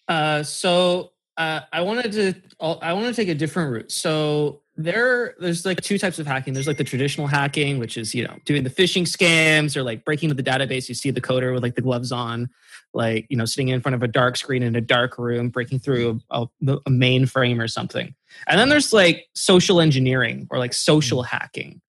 [0.06, 3.92] Uh, so uh, I wanted to I want to take a different route.
[3.92, 6.54] So there there's like two types of hacking.
[6.54, 10.04] There's like the traditional hacking, which is you know doing the phishing scams or like
[10.04, 10.88] breaking into the database.
[10.88, 12.48] You see the coder with like the gloves on,
[12.94, 15.80] like you know sitting in front of a dark screen in a dark room, breaking
[15.80, 18.14] through a, a, a mainframe or something.
[18.46, 21.26] And then there's like social engineering or like social mm.
[21.26, 21.80] hacking.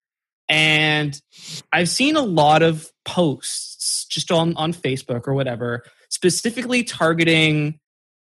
[0.50, 1.22] And
[1.72, 7.80] I've seen a lot of posts just on on Facebook or whatever, specifically targeting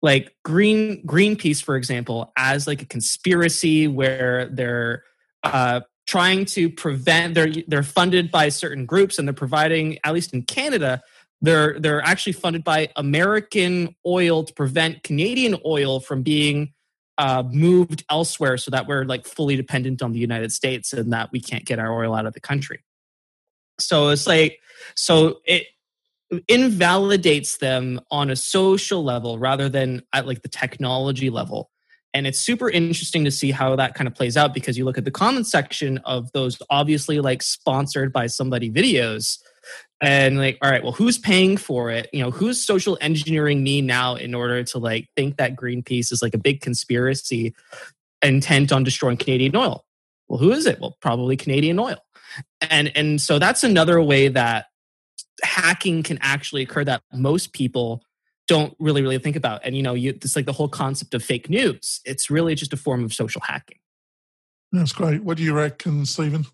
[0.03, 5.05] like green greenpeace for example as like a conspiracy where they're
[5.45, 10.35] uh, trying to prevent they're they're funded by certain groups and they're providing at least
[10.35, 11.01] in canada
[11.41, 16.73] they're they're actually funded by american oil to prevent canadian oil from being
[17.19, 21.31] uh, moved elsewhere so that we're like fully dependent on the united states and that
[21.31, 22.83] we can't get our oil out of the country.
[23.79, 24.59] So it's like
[24.95, 25.67] so it
[26.49, 31.71] invalidates them on a social level rather than at like the technology level.
[32.14, 34.99] And it's super interesting to see how that kind of plays out because you look
[34.99, 39.38] at the comment section of those obviously like sponsored by somebody videos
[40.01, 42.11] and like all right well who's paying for it?
[42.12, 46.21] You know who's social engineering me now in order to like think that greenpeace is
[46.21, 47.55] like a big conspiracy
[48.21, 49.85] intent on destroying canadian oil?
[50.29, 50.81] Well who is it?
[50.81, 51.99] Well probably canadian oil.
[52.61, 54.66] And and so that's another way that
[55.42, 58.02] hacking can actually occur that most people
[58.48, 59.61] don't really really think about.
[59.64, 62.00] And you know you it's like the whole concept of fake news.
[62.05, 63.78] It's really just a form of social hacking.
[64.72, 65.22] That's great.
[65.22, 66.46] What do you reckon stephen?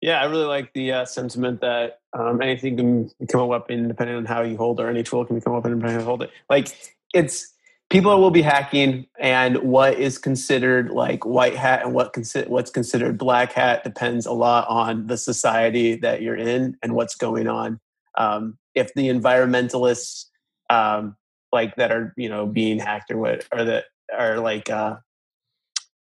[0.00, 4.14] Yeah, I really like the uh, sentiment that um, anything can become a weapon depending
[4.14, 6.06] on how you hold, or any tool can become a weapon depending on how you
[6.06, 6.30] hold it.
[6.48, 6.68] Like
[7.12, 7.52] it's
[7.90, 12.70] people will be hacking, and what is considered like white hat and what consi- what's
[12.70, 17.48] considered black hat depends a lot on the society that you're in and what's going
[17.48, 17.80] on.
[18.16, 20.26] Um, if the environmentalists
[20.70, 21.16] um,
[21.52, 23.84] like that are you know being hacked or what, or that
[24.16, 24.96] are like uh,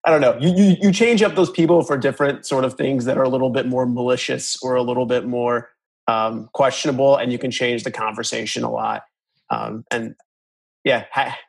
[0.05, 0.37] I don't know.
[0.39, 3.29] You, you you change up those people for different sort of things that are a
[3.29, 5.69] little bit more malicious or a little bit more
[6.07, 9.03] um, questionable, and you can change the conversation a lot.
[9.49, 10.15] Um, and
[10.83, 11.05] yeah,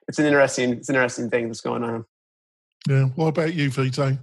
[0.08, 2.04] it's an interesting it's an interesting thing that's going on.
[2.88, 3.06] Yeah.
[3.16, 4.18] What about you, Vito?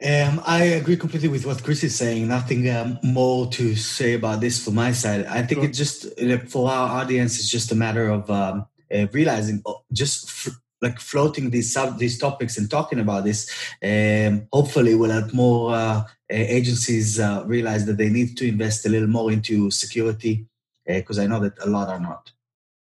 [0.00, 2.28] Um, I agree completely with what Chris is saying.
[2.28, 5.26] Nothing um, more to say about this from my side.
[5.26, 5.64] I think sure.
[5.64, 10.48] it's just for our audience, it's just a matter of um, uh, realizing oh, just
[10.80, 13.50] like floating these sub these topics and talking about this
[13.82, 18.88] um, hopefully will help more uh, agencies uh, realize that they need to invest a
[18.88, 20.46] little more into security
[20.86, 22.30] because uh, i know that a lot are not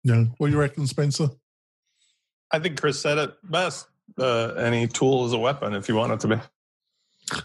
[0.07, 1.29] yeah what do you reckon spencer
[2.53, 3.89] i think chris said it best
[4.19, 6.37] uh, any tool is a weapon if you want it to be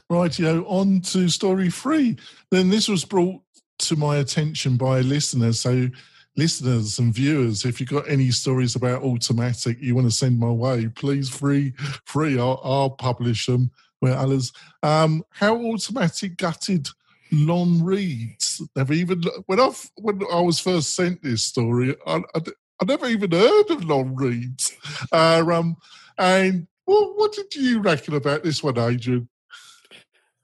[0.10, 2.16] right you know on to story three
[2.52, 3.42] then this was brought
[3.80, 5.90] to my attention by a listener so
[6.38, 10.50] listeners and viewers, if you've got any stories about Automattic you want to send my
[10.50, 11.74] way, please free,
[12.06, 12.40] free.
[12.40, 14.52] I'll, I'll publish them where others.
[14.82, 16.88] Um, how Automattic gutted
[17.32, 18.62] Longreads.
[18.76, 22.40] Never even when I when I was first sent this story, I, I,
[22.82, 24.74] I never even heard of Longreads.
[25.12, 25.78] Uh, um,
[26.18, 29.30] and well, what did you reckon about this one, Adrian?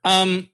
[0.03, 0.49] Um,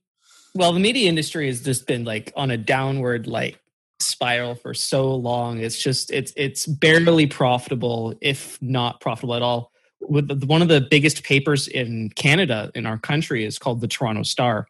[0.56, 3.60] well, the media industry has just been like on a downward like
[4.00, 5.60] spiral for so long.
[5.60, 9.72] It's just it's it's barely profitable, if not profitable at all.
[10.02, 14.24] With one of the biggest papers in Canada in our country is called the Toronto
[14.24, 14.68] Star,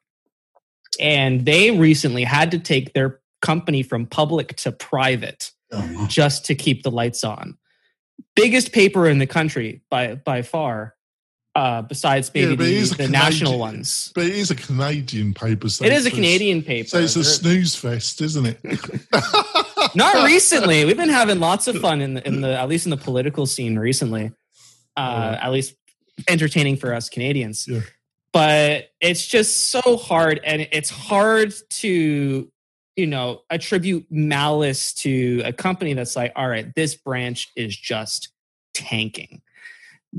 [0.99, 6.07] and they recently had to take their company from public to private uh-huh.
[6.07, 7.57] just to keep the lights on.
[8.35, 10.95] Biggest paper in the country by by far
[11.55, 14.11] uh, besides maybe yeah, the, the national ones.
[14.15, 15.69] But it is a Canadian paper.
[15.69, 16.89] So it is a Canadian paper.
[16.89, 18.59] So it's a snooze fest, isn't it?
[19.95, 20.85] Not recently.
[20.85, 23.45] We've been having lots of fun in the, in the at least in the political
[23.45, 24.31] scene recently.
[24.95, 25.75] Uh, At least
[26.27, 27.67] entertaining for us Canadians.
[27.67, 27.81] Yeah.
[28.33, 32.51] But it's just so hard, and it's hard to
[32.95, 38.29] you know attribute malice to a company that's like, all right, this branch is just
[38.73, 39.41] tanking.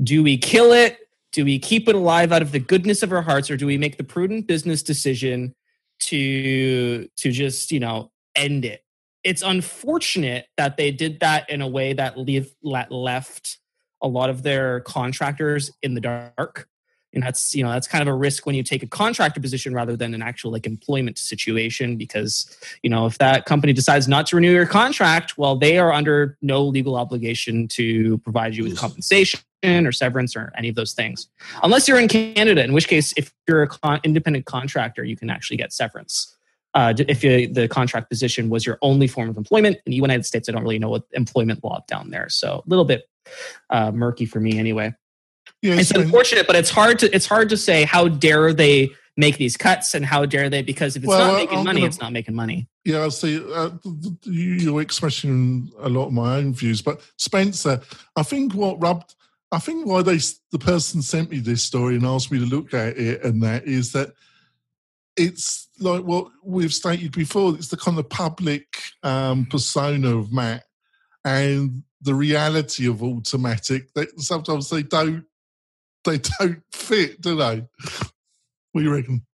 [0.01, 0.97] Do we kill it?
[1.33, 3.77] Do we keep it alive out of the goodness of our hearts, or do we
[3.77, 5.53] make the prudent business decision
[6.01, 8.81] to to just you know end it?
[9.25, 13.57] It's unfortunate that they did that in a way that leave, left
[14.01, 16.69] a lot of their contractors in the dark
[17.15, 19.73] and that's you know that's kind of a risk when you take a contractor position
[19.73, 24.27] rather than an actual like employment situation because you know if that company decides not
[24.27, 28.77] to renew your contract well they are under no legal obligation to provide you with
[28.77, 31.27] compensation or severance or any of those things
[31.63, 35.29] unless you're in canada in which case if you're an con- independent contractor you can
[35.29, 36.31] actually get severance.
[36.73, 39.77] Uh, if you, the contract position was your only form of employment.
[39.85, 42.69] In the united states i don't really know what employment law down there so a
[42.69, 43.07] little bit
[43.69, 44.93] uh, murky for me anyway
[45.65, 49.37] yeah, it's unfortunate, but it's hard to it's hard to say how dare they make
[49.37, 51.87] these cuts and how dare they because if it's well, not making I'm money, gonna,
[51.87, 52.67] it's not making money.
[52.83, 53.41] Yeah, I see.
[53.51, 53.71] Uh,
[54.23, 57.81] you're expressing a lot of my own views, but Spencer,
[58.15, 59.15] I think what rubbed,
[59.51, 60.19] I think why they
[60.51, 63.65] the person sent me this story and asked me to look at it and that
[63.65, 64.13] is that
[65.17, 67.55] it's like what we've stated before.
[67.55, 68.67] It's the kind of public
[69.01, 70.63] um, persona of Matt
[71.23, 75.25] and the reality of Automattic That sometimes they don't
[76.05, 77.63] they don't fit, do they?
[78.71, 79.25] What do you reckon?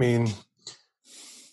[0.00, 0.28] I mean,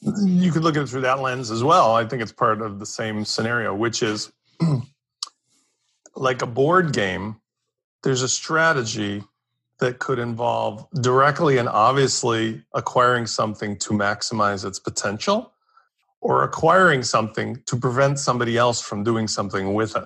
[0.02, 1.96] you could look at it through that lens as well.
[1.96, 4.32] I think it's part of the same scenario, which is
[6.16, 7.38] like a board game,
[8.04, 9.24] there's a strategy
[9.80, 15.54] that could involve directly and obviously acquiring something to maximize its potential
[16.22, 20.06] or acquiring something to prevent somebody else from doing something with it.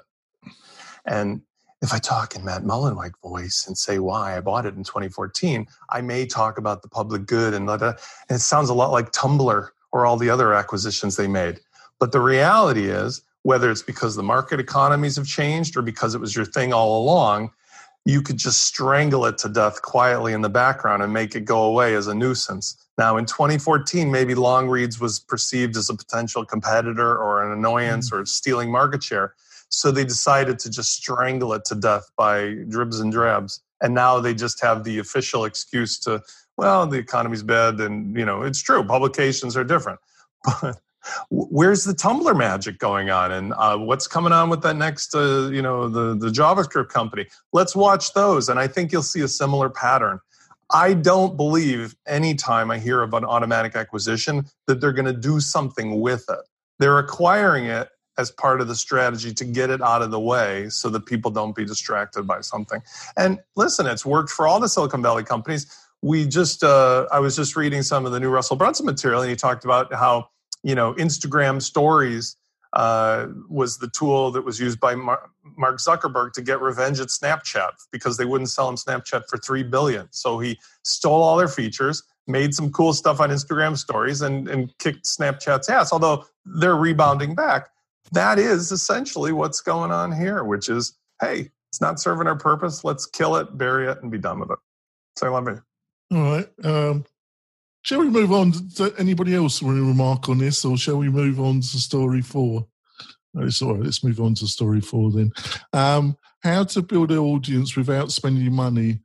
[1.05, 1.41] And
[1.81, 5.67] if I talk in Matt Mullenweg voice and say why I bought it in 2014,
[5.89, 7.95] I may talk about the public good and, and
[8.29, 11.59] it sounds a lot like Tumblr or all the other acquisitions they made.
[11.99, 16.21] But the reality is, whether it's because the market economies have changed or because it
[16.21, 17.51] was your thing all along,
[18.05, 21.63] you could just strangle it to death quietly in the background and make it go
[21.63, 22.77] away as a nuisance.
[22.97, 28.19] Now, in 2014, maybe Longreads was perceived as a potential competitor or an annoyance mm.
[28.19, 29.33] or stealing market share.
[29.69, 33.61] So they decided to just strangle it to death by dribs and drabs.
[33.81, 36.23] And now they just have the official excuse to,
[36.57, 37.79] well, the economy's bad.
[37.79, 39.99] And, you know, it's true, publications are different.
[40.61, 40.77] But
[41.29, 43.31] where's the Tumblr magic going on?
[43.31, 47.27] And uh, what's coming on with that next, uh, you know, the, the JavaScript company?
[47.53, 48.49] Let's watch those.
[48.49, 50.19] And I think you'll see a similar pattern.
[50.71, 56.01] I don't believe anytime I hear about Automattic acquisition that they're going to do something
[56.01, 56.39] with it.
[56.79, 60.69] They're acquiring it as part of the strategy to get it out of the way
[60.69, 62.81] so that people don't be distracted by something.
[63.15, 65.67] And listen, it's worked for all the Silicon Valley companies.
[66.01, 69.29] We just, uh, I was just reading some of the new Russell Brunson material, and
[69.29, 70.29] he talked about how,
[70.63, 72.35] you know, Instagram stories
[72.73, 77.71] uh, was the tool that was used by Mark Zuckerberg to get revenge at Snapchat
[77.91, 80.07] because they wouldn't sell him Snapchat for three billion.
[80.11, 84.77] So he stole all their features, made some cool stuff on Instagram stories, and, and
[84.79, 85.93] kicked Snapchat's ass.
[85.93, 87.69] Although they're rebounding back,
[88.11, 92.83] that is essentially what's going on here, which is, hey, it's not serving our purpose.
[92.83, 94.59] Let's kill it, bury it, and be done with it.
[95.17, 95.59] So love it.
[96.11, 96.47] All right.
[96.63, 97.05] Um,
[97.81, 101.09] shall we move on to anybody else want to remark on this, or shall we
[101.09, 102.67] move on to story four?
[103.33, 103.83] No, it's all right.
[103.83, 105.31] Let's move on to story four then.
[105.73, 108.99] Um, how to build an audience without spending money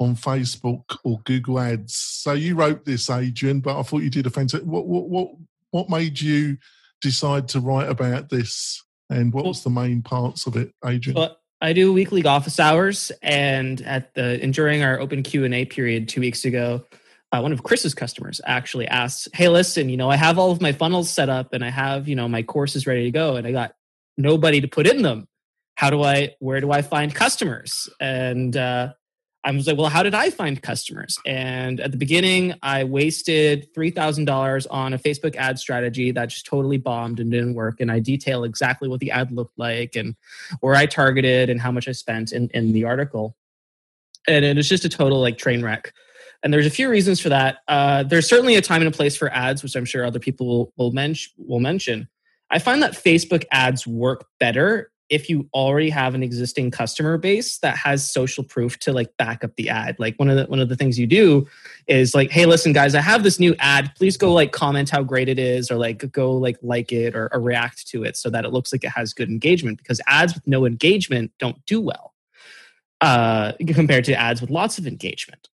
[0.00, 1.94] on Facebook or Google Ads.
[1.94, 4.66] So you wrote this, Adrian, but I thought you did a fantastic.
[4.66, 5.30] What what what
[5.70, 6.56] what made you
[7.00, 11.18] decide to write about this, and what was the main parts of it, Adrian?
[11.18, 15.54] Well, I do weekly office hours, and at the and during our open Q and
[15.54, 16.84] A period two weeks ago,
[17.32, 20.60] uh, one of Chris's customers actually asked, "Hey, listen, you know, I have all of
[20.60, 23.46] my funnels set up, and I have you know my courses ready to go, and
[23.46, 23.72] I got
[24.16, 25.26] nobody to put in them.
[25.74, 26.36] How do I?
[26.38, 28.92] Where do I find customers?" And uh,
[29.48, 31.18] I was like, well, how did I find customers?
[31.24, 36.76] And at the beginning, I wasted $3,000 on a Facebook ad strategy that just totally
[36.76, 37.80] bombed and didn't work.
[37.80, 40.16] And I detail exactly what the ad looked like and
[40.60, 43.38] where I targeted and how much I spent in, in the article.
[44.26, 45.94] And it was just a total like train wreck.
[46.42, 47.60] And there's a few reasons for that.
[47.66, 50.46] Uh, there's certainly a time and a place for ads, which I'm sure other people
[50.46, 52.06] will, will, men- will mention.
[52.50, 57.58] I find that Facebook ads work better if you already have an existing customer base
[57.58, 60.60] that has social proof to like back up the ad like one of the one
[60.60, 61.46] of the things you do
[61.86, 63.92] is like hey listen guys i have this new ad.
[63.96, 67.28] Please go like comment how great it is or like go like like it or,
[67.32, 70.34] or react to it so that it looks like it has good engagement because ads
[70.34, 72.14] with no engagement don't do well
[73.00, 75.48] uh, compared to ads with lots of engagement.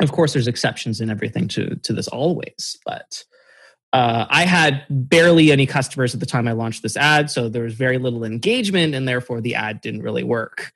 [0.00, 3.24] Of course there's exceptions in everything to to this always but
[3.92, 7.64] uh, I had barely any customers at the time I launched this ad, so there
[7.64, 10.72] was very little engagement, and therefore the ad didn't really work.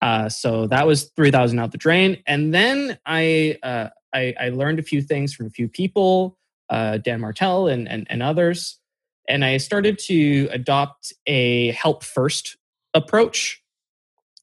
[0.00, 4.48] Uh, so that was three thousand out the drain, and then I, uh, I, I
[4.48, 6.38] learned a few things from a few people,
[6.70, 8.78] uh, Dan Martell and, and and others,
[9.28, 12.56] and I started to adopt a help first
[12.94, 13.60] approach.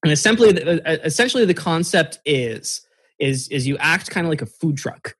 [0.03, 2.85] And essentially, essentially, the concept is
[3.19, 5.15] is is you act kind of like a food truck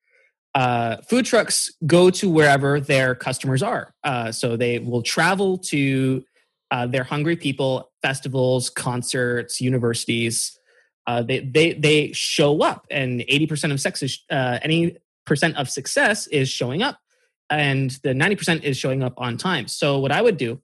[0.54, 3.94] uh, food trucks go to wherever their customers are.
[4.04, 6.24] Uh, so they will travel to
[6.72, 10.58] uh, their hungry people, festivals, concerts, universities.
[11.08, 15.70] Uh, they they they show up, and eighty percent of success, uh, any percent of
[15.70, 17.00] success is showing up,
[17.50, 19.68] and the ninety percent is showing up on time.
[19.68, 20.62] So what I would do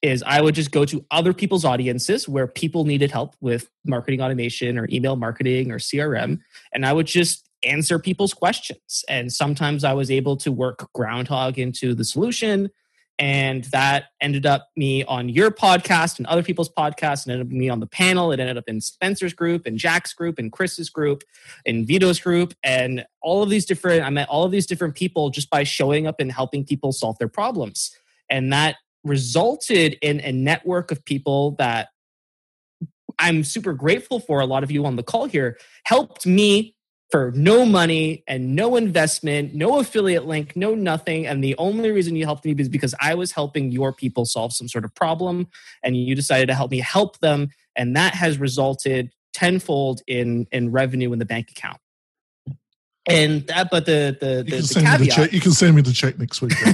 [0.00, 4.20] is I would just go to other people's audiences where people needed help with marketing
[4.20, 6.40] automation or email marketing or CRM,
[6.72, 9.04] and I would just answer people's questions.
[9.08, 12.70] And sometimes I was able to work Groundhogg into the solution.
[13.18, 17.52] And that ended up me on your podcast and other people's podcasts, and ended up
[17.52, 18.32] me on the panel.
[18.32, 21.22] It ended up in Spencer's group, and Jack's group, and Chris's group,
[21.66, 24.02] and Vito's group, and all of these different.
[24.02, 27.18] I met all of these different people just by showing up and helping people solve
[27.18, 27.94] their problems,
[28.30, 31.90] and that resulted in a network of people that
[33.18, 34.40] I'm super grateful for.
[34.40, 36.74] A lot of you on the call here helped me
[37.12, 41.26] for no money and no investment, no affiliate link, no nothing.
[41.26, 44.54] And the only reason you helped me is because I was helping your people solve
[44.54, 45.46] some sort of problem
[45.82, 47.50] and you decided to help me help them.
[47.76, 51.78] And that has resulted tenfold in in revenue in the bank account.
[53.06, 55.32] And that, but the the You can the me the caveat, check.
[55.32, 56.50] You can send me the check next week.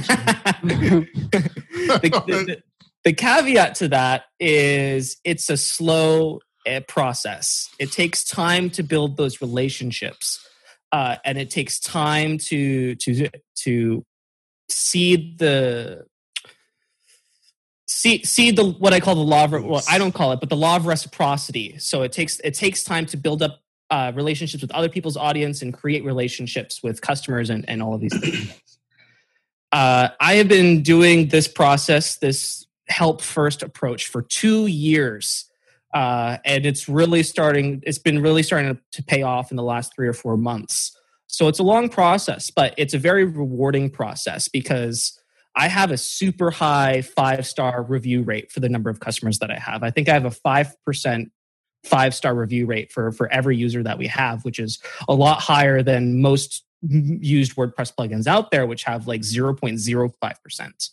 [0.63, 1.07] the,
[1.83, 2.63] the- the-
[3.05, 7.69] the caveat to that is it's a slow uh, process.
[7.79, 10.45] It takes time to build those relationships,
[10.91, 13.29] uh, and it takes time to to
[13.63, 14.05] to
[14.69, 16.05] see the
[17.87, 20.49] see see the what I call the law of well I don't call it, but
[20.49, 21.77] the law of reciprocity.
[21.79, 23.59] So it takes it takes time to build up
[23.89, 28.01] uh, relationships with other people's audience and create relationships with customers and, and all of
[28.01, 28.53] these things.
[29.71, 35.45] Uh, I have been doing this process, this help first approach for two years.
[35.93, 39.95] Uh, and it's really starting, it's been really starting to, pay off in the last
[39.95, 40.95] three or four months.
[41.27, 45.19] So it's a long process, but it's a very rewarding process because
[45.55, 49.49] I have a super high five star review rate for the number of customers that
[49.49, 49.83] I have.
[49.83, 51.31] I think I have a 5%
[51.85, 55.39] five star review rate for, for every user that we have, which is a lot
[55.39, 60.89] higher than most used WordPress plugins out there, which have like 0.05%.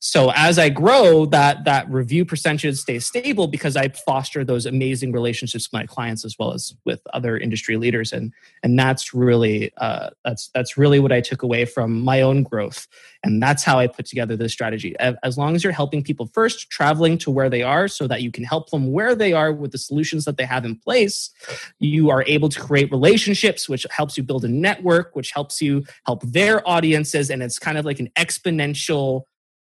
[0.00, 5.12] So as I grow, that that review percentage stays stable because I foster those amazing
[5.12, 9.72] relationships with my clients as well as with other industry leaders, and and that's really
[9.78, 12.86] uh, that's that's really what I took away from my own growth,
[13.24, 14.94] and that's how I put together this strategy.
[14.98, 18.30] As long as you're helping people first, traveling to where they are, so that you
[18.30, 21.30] can help them where they are with the solutions that they have in place,
[21.78, 25.84] you are able to create relationships, which helps you build a network, which helps you
[26.04, 29.22] help their audiences, and it's kind of like an exponential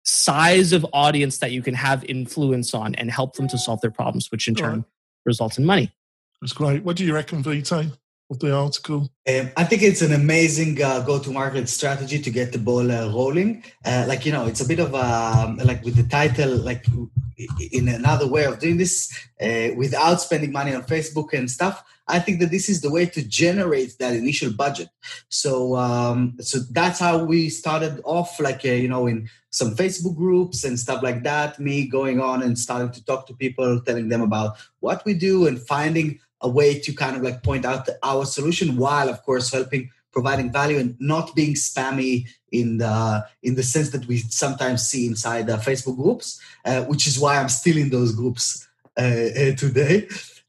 [0.07, 3.91] size of audience that you can have influence on and help them to solve their
[3.91, 4.83] problems, which in turn Right.
[5.25, 5.91] results in money.
[6.41, 6.83] That's great.
[6.83, 7.91] What do you reckon, Vito,
[8.29, 9.09] the article?
[9.27, 13.63] Um, I think it's an amazing uh, go-to-market strategy to get the ball uh, rolling.
[13.85, 16.85] Uh, like you know, it's a bit of um, like with the title, like
[17.71, 19.11] in another way of doing this
[19.41, 21.83] uh, without spending money on Facebook and stuff.
[22.09, 24.89] I think that this is the way to generate that initial budget.
[25.27, 30.15] So, um, so that's how we started off, like uh, you know, in some Facebook
[30.15, 31.59] groups and stuff like that.
[31.59, 35.47] Me going on and starting to talk to people, telling them about what we do
[35.47, 39.51] and finding a way to kind of like point out our solution while of course
[39.51, 44.87] helping providing value and not being spammy in the in the sense that we sometimes
[44.87, 48.67] see inside the facebook groups uh, which is why i'm still in those groups
[48.97, 50.07] uh, uh, today.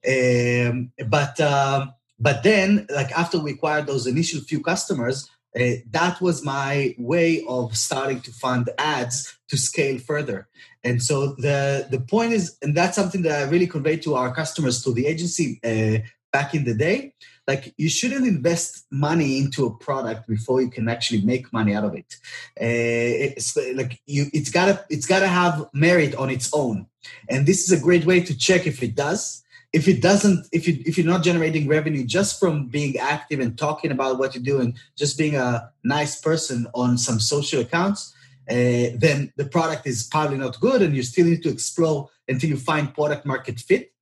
[0.08, 6.18] Um, but um, but then like after we acquired those initial few customers uh, that
[6.22, 10.48] was my way of starting to fund ads to scale further
[10.88, 11.14] and so
[11.46, 14.90] the the point is and that's something that i really conveyed to our customers to
[14.92, 15.98] the agency uh,
[16.32, 17.12] back in the day
[17.48, 21.84] like you shouldn't invest money into a product before you can actually make money out
[21.84, 22.16] of it.
[22.60, 26.86] Uh, it's like you it's gotta it's gotta have merit on its own.
[27.30, 29.42] And this is a great way to check if it does.
[29.72, 33.56] If it doesn't if you if you're not generating revenue just from being active and
[33.56, 38.14] talking about what you're doing just being a nice person on some social accounts
[38.50, 42.50] uh, then the product is probably not good and you still need to explore until
[42.50, 43.92] you find product market fit.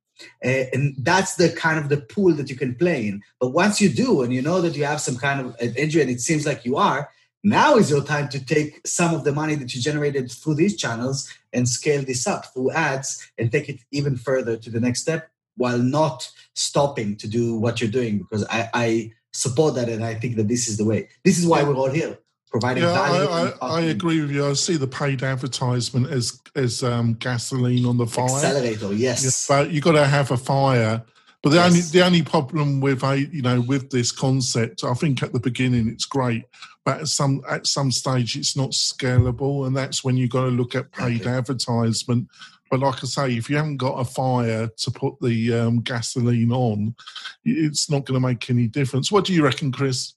[0.45, 3.23] Uh, and that's the kind of the pool that you can play in.
[3.39, 6.03] But once you do and you know that you have some kind of an injury
[6.03, 7.11] and it seems like you are
[7.47, 10.77] now is your time to take some of the money that you generated through these
[10.77, 15.03] channels and scale this up through ads and take it even further to the next
[15.03, 20.05] step while not stopping to do what you're doing because I, I support that and
[20.05, 21.09] I think that this is the way.
[21.25, 22.19] This is why we're all here,
[22.61, 23.29] providing Yeah, value.
[23.29, 24.47] I, I, I agree with you.
[24.47, 28.25] I see the paid advertisement as as um, gasoline on the fire.
[28.25, 29.49] Accelerator, yes.
[29.49, 31.03] Yeah, but you got to have a fire.
[31.43, 35.23] But the only the only problem with a you know with this concept, I think
[35.23, 36.45] at the beginning it's great,
[36.85, 40.49] but at some at some stage it's not scalable, and that's when you got to
[40.51, 41.33] look at paid Exactly.
[41.33, 42.29] advertisement.
[42.69, 46.51] But like I say, if you haven't got a fire to put the um, gasoline
[46.51, 46.97] on,
[47.45, 49.13] it's not going to make any difference.
[49.13, 50.16] What do you reckon, Chris?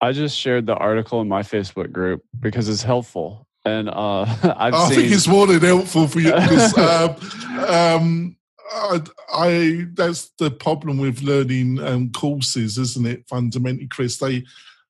[0.00, 4.22] I just shared the article in my Facebook group because it's helpful, and uh,
[4.56, 5.00] I've I seen.
[5.00, 6.76] think it's more than helpful for you because
[7.58, 8.36] um, um,
[8.72, 9.00] I,
[9.32, 13.28] I that's the problem with learning um, courses, isn't it?
[13.28, 14.44] Fundamentally, Chris, they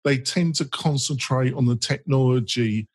[0.04, 2.88] they tend to concentrate on the technology,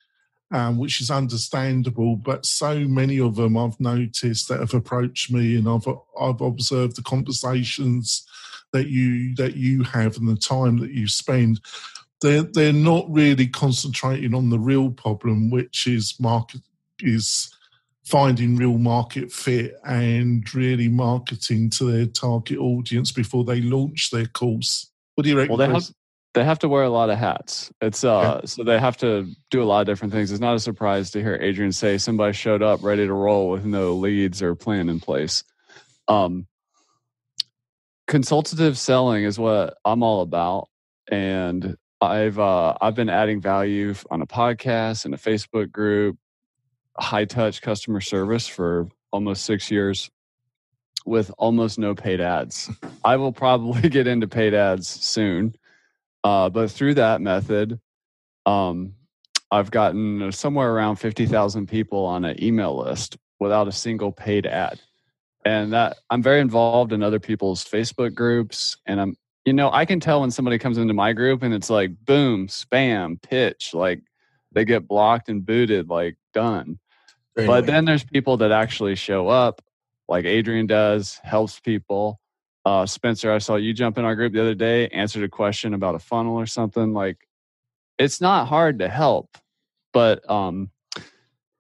[0.52, 2.16] um, which is understandable.
[2.16, 5.88] But so many of them, I've noticed that have approached me, and I've
[6.20, 8.26] I've observed the conversations
[8.72, 11.60] that you that you have and the time that you spend
[12.22, 16.62] they're they're not really concentrating on the real problem, which is market
[17.00, 17.52] is
[18.06, 24.28] finding real market fit and really marketing to their target audience before they launch their
[24.28, 24.92] course.
[25.16, 25.58] What do you reckon?
[25.58, 25.90] well, they have
[26.36, 27.72] they have to wear a lot of hats.
[27.82, 30.32] It's uh, so they have to do a lot of different things.
[30.32, 33.66] It's not a surprise to hear Adrian say somebody showed up ready to roll with
[33.66, 35.44] no leads or plan in place.
[36.08, 36.46] Um,
[38.08, 40.70] consultative selling is what I'm all about,
[41.10, 41.76] and
[42.06, 46.18] I've uh, I've been adding value on a podcast and a Facebook group,
[46.98, 50.10] high touch customer service for almost six years,
[51.06, 52.70] with almost no paid ads.
[53.04, 55.56] I will probably get into paid ads soon,
[56.24, 57.80] uh, but through that method,
[58.46, 58.94] um,
[59.52, 64.46] I've gotten somewhere around fifty thousand people on an email list without a single paid
[64.46, 64.80] ad
[65.46, 69.16] and that i'm very involved in other people's facebook groups and i'm
[69.46, 72.48] you know i can tell when somebody comes into my group and it's like boom
[72.48, 74.02] spam pitch like
[74.56, 76.80] they get blocked and booted like done.
[77.36, 79.62] But then there's people that actually show up
[80.08, 82.20] like adrian does helps people.
[82.66, 85.76] Uh, spencer i saw you jump in our group the other day answered a question
[85.76, 87.28] about a funnel or something like
[88.00, 89.38] it's not hard to help
[89.94, 90.72] but um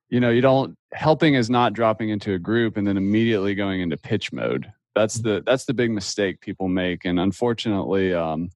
[0.09, 3.81] you know you don't helping is not dropping into a group and then immediately going
[3.81, 8.49] into pitch mode that's the that's the big mistake people make and unfortunately um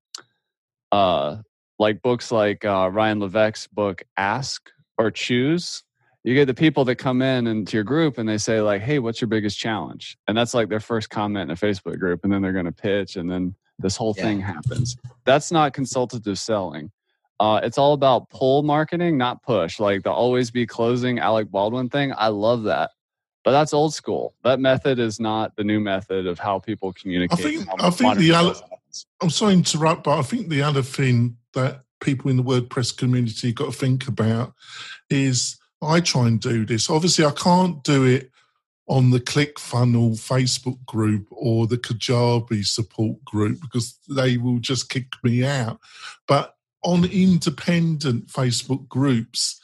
[0.91, 1.37] uh
[1.77, 5.83] like books like uh, ryan levesque's book ask or choose
[6.23, 8.99] you get the people that come in into your group and they say like hey
[8.99, 12.33] what's your biggest challenge and that's like their first comment in a facebook group and
[12.33, 14.23] then they're going to pitch and then this whole yeah.
[14.23, 16.91] thing happens that's not consultative selling
[17.39, 19.79] uh, it's all about pull marketing, not push.
[19.79, 22.13] Like the always be closing Alec Baldwin thing.
[22.15, 22.91] I love that.
[23.49, 24.35] But that's old school.
[24.43, 27.39] That method is not the new method of how people communicate.
[27.39, 28.53] I think, I think the other,
[29.23, 32.95] I'm sorry to interrupt, but I think the other thing that people in the WordPress
[32.95, 34.53] community got to think about
[35.09, 36.91] is I try and do this.
[36.91, 38.29] Obviously, I can't do it
[38.87, 45.07] on the ClickFunnels Facebook group or the Kajabi support group because they will just kick
[45.23, 45.79] me out.
[46.27, 49.58] But on independent Facebook groups,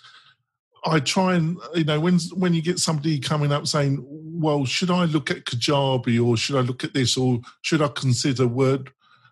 [0.85, 4.91] I try and you know when when you get somebody coming up saying, "Well, should
[4.91, 8.91] I look at Kajabi or should I look at this or should I consider Word?"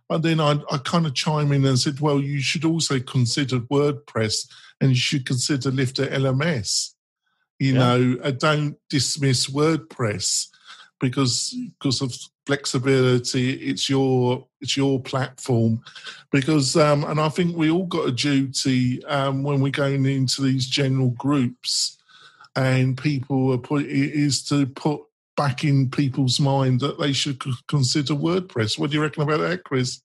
[0.09, 3.59] And then I, I kind of chime in and said, "Well, you should also consider
[3.59, 4.47] WordPress
[4.81, 6.93] and you should consider Lifter LMS.
[7.59, 7.79] You yeah.
[7.79, 10.47] know, uh, don't dismiss WordPress
[10.99, 12.13] because because of
[12.45, 13.53] flexibility.
[13.53, 15.83] It's your it's your platform
[16.31, 20.41] because um, and I think we all got a duty um, when we're going into
[20.41, 21.97] these general groups
[22.55, 25.01] and people are put is to put
[25.35, 28.77] back in people's mind that they should consider WordPress.
[28.77, 30.01] What do you reckon about that, Chris?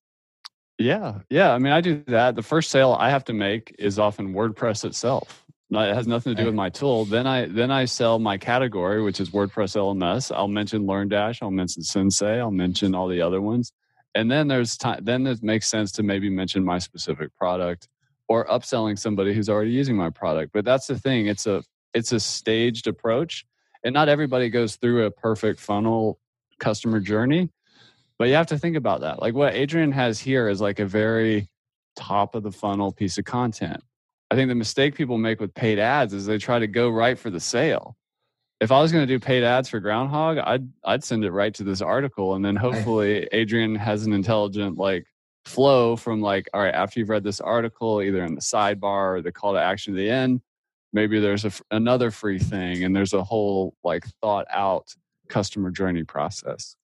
[0.79, 1.53] Yeah, yeah.
[1.53, 2.37] I mean, I do that.
[2.37, 6.43] The first sale I have to make is often WordPress itself it has nothing to
[6.43, 7.05] do with my tool.
[7.05, 10.35] Then I then I sell my category, which is WordPress LMS.
[10.35, 11.43] I'll mention LearnDash.
[11.43, 12.41] I'll mention Sensei.
[12.41, 13.73] I'll mention all the other ones.
[14.15, 15.05] And then there's time.
[15.05, 17.89] Then it makes sense to maybe mention my specific product
[18.29, 20.53] or upselling somebody who's already using my product.
[20.53, 21.27] But that's the thing.
[21.27, 21.63] It's a
[21.93, 23.45] it's a staged approach,
[23.85, 26.19] and not everybody goes through a perfect funnel
[26.59, 27.51] customer journey.
[28.19, 29.21] But you have to think about that.
[29.21, 31.49] Like what Adrian has here is like a very
[31.95, 33.83] top of the funnel piece of content
[34.31, 37.19] I think the mistake people make with paid ads is they try to go right
[37.19, 37.97] for the sale.
[38.61, 41.55] If I was going to do paid ads for Groundhogg, I'd I'd send it right
[41.55, 45.07] to this article, and then hopefully Adrian has an intelligent like
[45.45, 49.23] flow from like, all right, after you've read this article, either in the sidebar or
[49.23, 50.43] the call to action at the end,
[50.93, 54.95] maybe there's a, another free thing, and there's a whole like thought out
[55.29, 56.77] customer journey process.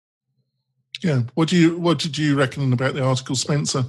[1.03, 1.23] Yeah.
[1.35, 3.85] What do you what did you reckon about the article, Spencer?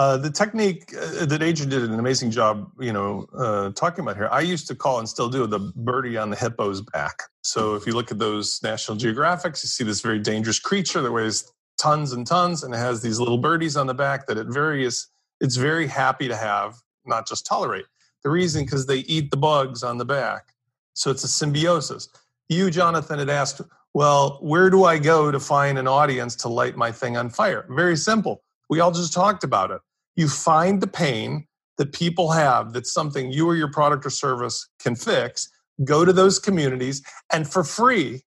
[0.00, 4.16] Uh, the technique uh, that Adrian did an amazing job, you know, uh, talking about
[4.16, 4.30] here.
[4.32, 7.24] I used to call and still do the birdie on the hippo's back.
[7.42, 11.12] So if you look at those National Geographics, you see this very dangerous creature that
[11.12, 15.06] weighs tons and tons and has these little birdies on the back that it various
[15.38, 17.84] it's very happy to have, not just tolerate.
[18.22, 20.54] The reason because they eat the bugs on the back.
[20.94, 22.08] So it's a symbiosis.
[22.48, 23.60] You, Jonathan, had asked,
[23.92, 27.66] well, where do I go to find an audience to light my thing on fire?
[27.68, 29.80] Very simple we all just talked about it.
[30.20, 31.46] You find the pain
[31.78, 35.48] that people have that's something you or your product or service can fix,
[35.82, 37.02] go to those communities,
[37.32, 38.20] and for free,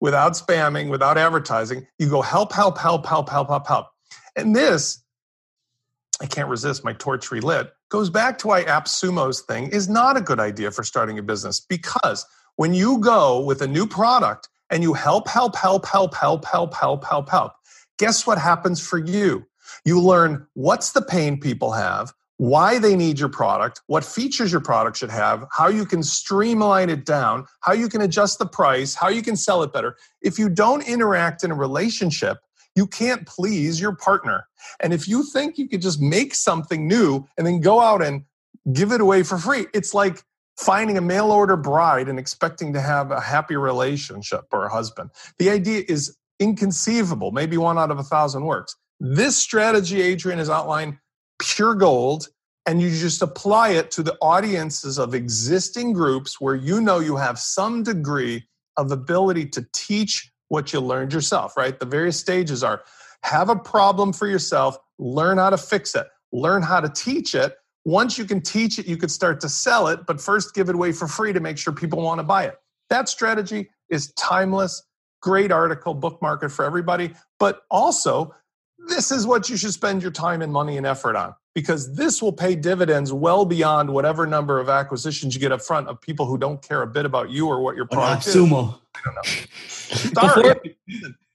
[0.00, 3.86] without spamming, without advertising, you go help, help, help, help, help, help, help.
[4.34, 5.04] And this,
[6.20, 10.20] I can't resist my torch relit, goes back to why AppSumo's thing is not a
[10.20, 12.26] good idea for starting a business because
[12.56, 16.74] when you go with a new product and you help, help, help, help, help, help,
[16.74, 17.52] help, help, help,
[18.00, 19.46] guess what happens for you?
[19.84, 24.60] You learn what's the pain people have, why they need your product, what features your
[24.60, 28.94] product should have, how you can streamline it down, how you can adjust the price,
[28.94, 29.96] how you can sell it better.
[30.20, 32.38] If you don't interact in a relationship,
[32.74, 34.46] you can't please your partner.
[34.80, 38.24] And if you think you could just make something new and then go out and
[38.72, 40.22] give it away for free, it's like
[40.58, 45.10] finding a mail order bride and expecting to have a happy relationship or a husband.
[45.38, 47.32] The idea is inconceivable.
[47.32, 48.76] Maybe one out of a thousand works.
[49.00, 50.98] This strategy Adrian has outlined,
[51.38, 52.28] pure gold,
[52.66, 57.16] and you just apply it to the audiences of existing groups where you know you
[57.16, 61.78] have some degree of ability to teach what you learned yourself, right?
[61.78, 62.82] The various stages are
[63.22, 67.56] have a problem for yourself, learn how to fix it, learn how to teach it.
[67.84, 70.74] Once you can teach it, you could start to sell it, but first give it
[70.74, 72.56] away for free to make sure people want to buy it.
[72.90, 74.82] That strategy is timeless,
[75.20, 77.12] great article, bookmark it for everybody.
[77.38, 78.34] But also,
[78.88, 82.20] this is what you should spend your time and money and effort on because this
[82.20, 86.26] will pay dividends well beyond whatever number of acquisitions you get up front of people
[86.26, 88.36] who don't care a bit about you or what your product is.
[88.36, 88.78] Sumo.
[88.94, 89.22] I don't know.
[90.42, 90.76] Sorry.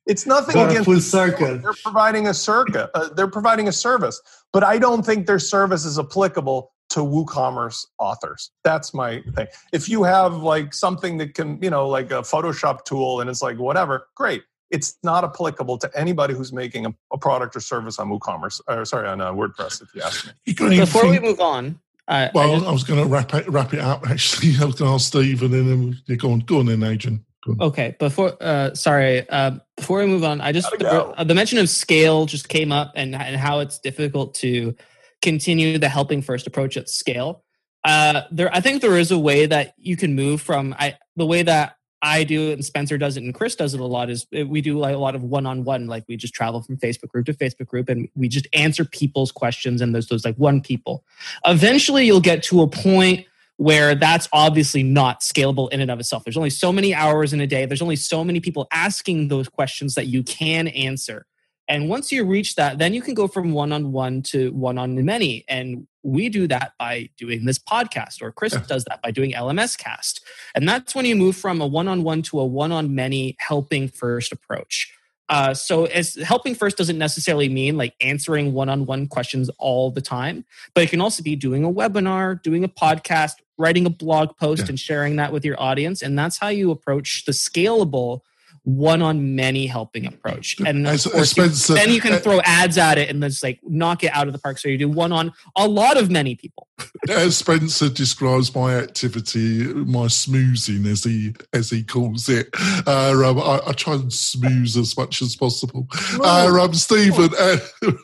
[0.05, 1.57] It's nothing Got against full circle.
[1.59, 4.21] they're providing a circa, uh, they're providing a service,
[4.51, 8.51] but I don't think their service is applicable to WooCommerce authors.
[8.63, 9.47] That's my thing.
[9.71, 13.41] If you have like something that can, you know, like a Photoshop tool and it's
[13.41, 14.43] like whatever, great.
[14.71, 18.85] It's not applicable to anybody who's making a, a product or service on WooCommerce, or
[18.85, 19.81] sorry, on uh, WordPress.
[19.81, 20.33] If you ask me.
[20.45, 23.33] You got Before we move on, I, I well, just- I was going to wrap
[23.33, 24.09] it wrap it up.
[24.09, 26.83] Actually, I was going to ask Steve, and then yeah, go on, go on, then,
[26.83, 27.25] Adrian.
[27.45, 27.61] Go on.
[27.61, 31.57] Okay, before uh sorry, uh before we move on, I just Gotta uh, the mention
[31.57, 34.75] of scale just came up and and how it's difficult to
[35.21, 37.43] continue the helping first approach at scale.
[37.83, 41.25] Uh there I think there is a way that you can move from I the
[41.25, 44.09] way that I do it and Spencer does it and Chris does it a lot
[44.09, 47.09] is uh, we do like a lot of one-on-one like we just travel from Facebook
[47.09, 50.61] group to Facebook group and we just answer people's questions and those those like one
[50.61, 51.03] people.
[51.45, 53.25] Eventually you'll get to a point
[53.57, 56.23] where that's obviously not scalable in and of itself.
[56.23, 57.67] There's only so many hours in a day.
[57.67, 61.27] There's only so many people asking those questions that you can answer.
[61.71, 64.77] And once you reach that, then you can go from one on one to one
[64.77, 65.45] on many.
[65.47, 69.77] And we do that by doing this podcast, or Chris does that by doing LMS
[69.77, 70.19] cast.
[70.53, 73.37] And that's when you move from a one on one to a one on many
[73.39, 74.93] helping first approach.
[75.29, 79.89] Uh, so, as helping first doesn't necessarily mean like answering one on one questions all
[79.89, 80.43] the time,
[80.73, 84.63] but it can also be doing a webinar, doing a podcast, writing a blog post,
[84.63, 84.69] Yeah.
[84.71, 86.01] and sharing that with your audience.
[86.01, 88.23] And that's how you approach the scalable
[88.63, 90.55] one on many helping approach.
[90.65, 93.43] And of As- as course, you- then you can throw ads at it and just
[93.43, 94.59] like knock it out of the park.
[94.59, 96.67] So you do one on a lot of many people.
[97.09, 102.49] As Spencer describes my activity, my smoozing, as he as he calls it,
[102.87, 105.87] uh, um, I, I try and smooze as much as possible.
[106.19, 107.57] Uh, um, Stephen, uh,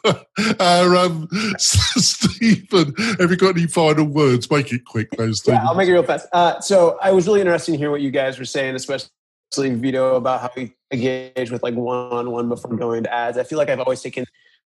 [0.60, 1.28] uh, um,
[1.58, 4.50] Stephen, have you got any final words?
[4.52, 5.60] Make it quick, though, Stephen.
[5.60, 6.28] Yeah, I'll make it real fast.
[6.32, 9.10] Uh, so I was really interested to hear what you guys were saying, especially
[9.56, 13.38] Vito about how we engage with like one-on-one before going to ads.
[13.38, 14.26] I feel like I've always taken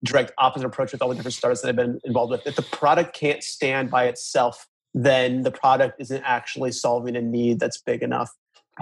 [0.03, 2.45] direct opposite approach with all the different startups that I've been involved with.
[2.45, 7.59] If the product can't stand by itself, then the product isn't actually solving a need
[7.59, 8.29] that's big enough.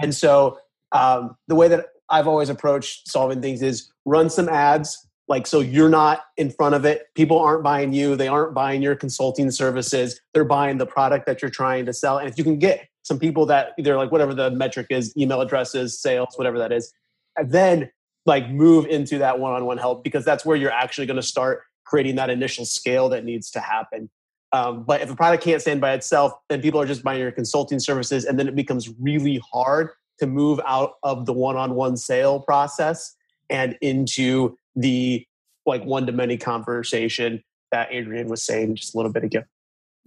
[0.00, 0.58] And so
[0.92, 5.06] um, the way that I've always approached solving things is run some ads.
[5.28, 7.04] Like, so you're not in front of it.
[7.14, 8.16] People aren't buying you.
[8.16, 10.20] They aren't buying your consulting services.
[10.34, 12.18] They're buying the product that you're trying to sell.
[12.18, 15.40] And if you can get some people that either like whatever the metric is, email
[15.40, 16.92] addresses, sales, whatever that is,
[17.36, 17.90] and then
[18.26, 22.14] like move into that one-on-one help because that's where you're actually going to start creating
[22.14, 24.08] that initial scale that needs to happen.
[24.52, 27.32] Um, but if a product can't stand by itself, then people are just buying your
[27.32, 32.40] consulting services, and then it becomes really hard to move out of the one-on-one sale
[32.40, 33.16] process
[33.50, 35.26] and into the
[35.66, 39.42] like one-to-many conversation that Adrian was saying just a little bit ago.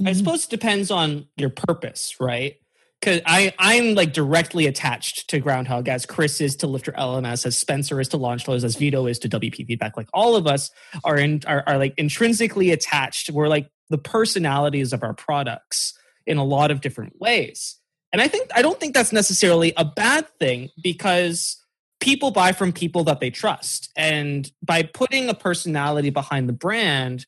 [0.06, 2.58] I suppose it depends on your purpose, right?
[3.06, 7.56] Because I I'm like directly attached to Groundhogg as Chris is to Lifter LMS, as
[7.56, 9.96] Spencer is to Launchflows, as Vito is to WP Feedback.
[9.96, 10.72] Like all of us
[11.04, 13.30] are in are, are like intrinsically attached.
[13.30, 15.94] We're like the personalities of our products
[16.26, 17.78] in a lot of different ways.
[18.12, 21.64] And I think I don't think that's necessarily a bad thing because
[22.00, 23.92] people buy from people that they trust.
[23.96, 27.28] And by putting a personality behind the brand,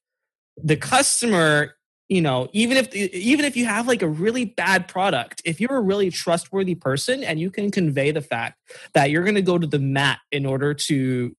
[0.57, 1.75] the customer
[2.10, 5.76] you know even if even if you have like a really bad product if you're
[5.76, 8.60] a really trustworthy person and you can convey the fact
[8.93, 11.36] that you're going to go to the mat in order to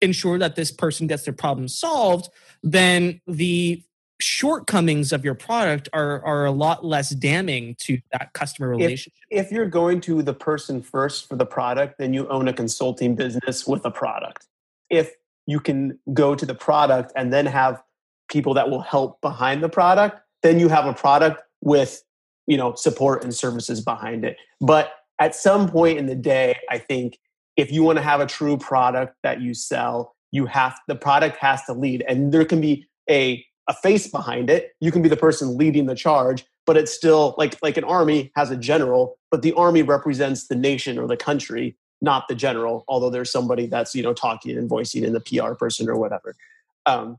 [0.00, 2.28] ensure that this person gets their problem solved
[2.62, 3.82] then the
[4.20, 9.50] shortcomings of your product are are a lot less damning to that customer relationship If
[9.50, 13.66] you're going to the person first for the product, then you own a consulting business
[13.66, 14.46] with a product.
[14.88, 15.12] If
[15.46, 17.82] you can go to the product and then have
[18.28, 22.02] people that will help behind the product, then you have a product with
[22.46, 24.36] you know support and services behind it.
[24.60, 27.18] But at some point in the day, I think
[27.56, 31.38] if you want to have a true product that you sell, you have the product
[31.38, 34.76] has to lead, and there can be a a face behind it.
[34.80, 38.30] You can be the person leading the charge, but it's still like like an army
[38.36, 41.76] has a general, but the army represents the nation or the country.
[42.02, 42.84] not the general.
[42.88, 46.36] Although there's somebody that's you know talking and voicing in the PR person or whatever.
[46.84, 47.18] Um,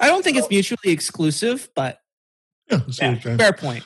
[0.00, 2.00] I don't think it's mutually exclusive, but
[2.70, 3.84] Yeah, yeah, fair point.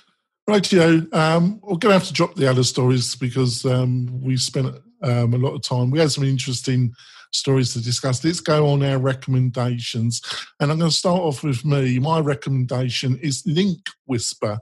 [0.49, 1.07] Right, Joe.
[1.13, 5.35] Um, we're going to have to drop the other stories because um, we spent um,
[5.35, 5.91] a lot of time.
[5.91, 6.93] We had some interesting
[7.33, 8.25] stories to discuss.
[8.25, 10.21] Let's go on our recommendations.
[10.59, 11.99] And I'm going to start off with me.
[11.99, 14.59] My recommendation is Link Whisper.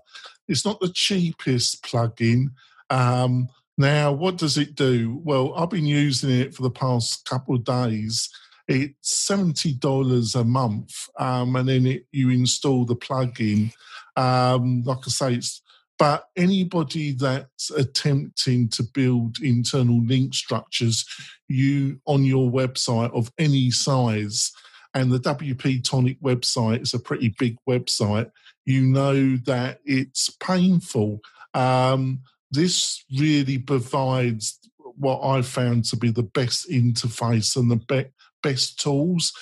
[0.49, 2.49] It's not the cheapest plugin.
[2.91, 5.21] Um, now, what does it do?
[5.25, 8.29] Well, I've been using it for the past couple of days.
[8.69, 13.73] It's seventy dollars a month, um, and then it, you install the plugin.
[14.16, 15.62] Um, like I say, it's
[15.99, 21.05] but anybody that's attempting to build internal link structures
[21.49, 24.53] you on your website of any size
[24.95, 28.31] and the wp tonic website is a pretty big website
[28.64, 31.21] you know that it's painful
[31.55, 34.59] um, this really provides
[34.97, 38.11] what i found to be the best interface and the be-
[38.43, 39.32] best tools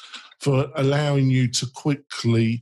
[0.40, 2.60] for allowing you to quickly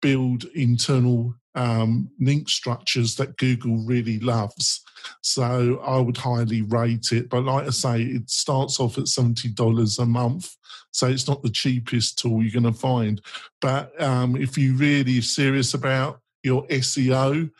[0.00, 4.82] build internal um, link structures that Google really loves.
[5.22, 7.28] So I would highly rate it.
[7.28, 10.56] But like I say, it starts off at $70 a month.
[10.92, 13.20] So it's not the cheapest tool you're going to find.
[13.60, 17.50] But um, if you're really serious about your SEO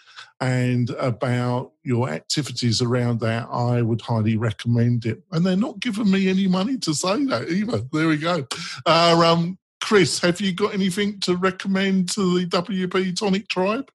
[0.41, 5.22] and about your activities around that, I would highly recommend it.
[5.33, 7.83] And they're not giving me any money to say that either.
[7.93, 8.47] There we go.
[8.87, 13.91] Uh, um, Chris, have you got anything to recommend to the WP Tonic tribe?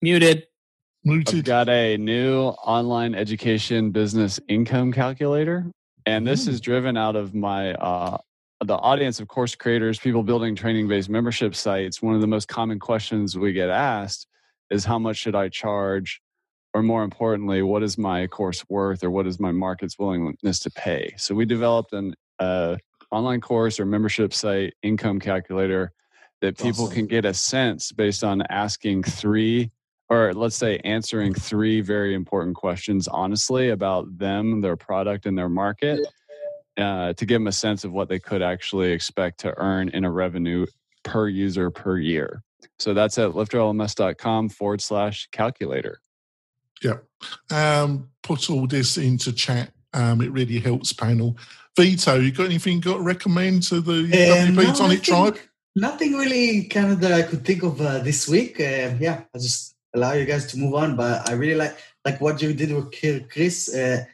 [0.00, 0.46] Muted.
[1.04, 1.28] Muted.
[1.28, 1.44] I've Muted.
[1.44, 5.70] got a new online education business income calculator,
[6.06, 8.18] and this is driven out of my uh,
[8.64, 12.02] the audience of course creators, people building training based membership sites.
[12.02, 14.26] One of the most common questions we get asked
[14.70, 16.20] is how much should I charge,
[16.74, 20.70] or more importantly, what is my course worth, or what is my market's willingness to
[20.70, 21.14] pay.
[21.16, 22.76] So we developed an uh,
[23.10, 25.92] online course or membership site income calculator
[26.40, 26.94] that people Awesome.
[26.94, 29.70] can get a sense based on asking three
[30.10, 35.50] or let's say answering three very important questions honestly about them, their product, and their
[35.50, 36.00] market
[36.78, 40.04] uh, to give them a sense of what they could actually expect to earn in
[40.04, 40.64] a revenue
[41.02, 42.42] per user per year.
[42.78, 46.00] So that's at lifterlms.com forward slash calculator.
[46.82, 46.98] Yeah.
[47.50, 49.72] Um, put all this into chat.
[49.92, 51.36] Um, it really helps panel.
[51.76, 55.38] Vito, you got anything got to recommend to the Uh, WP no, Tonic nothing- tribe?
[55.76, 58.58] Nothing really kind of that I could think of uh, this week.
[58.58, 60.96] Uh, yeah, I'll just allow you guys to move on.
[60.96, 62.90] But I really like like what you did with
[63.30, 63.72] Chris.
[63.72, 64.04] Uh,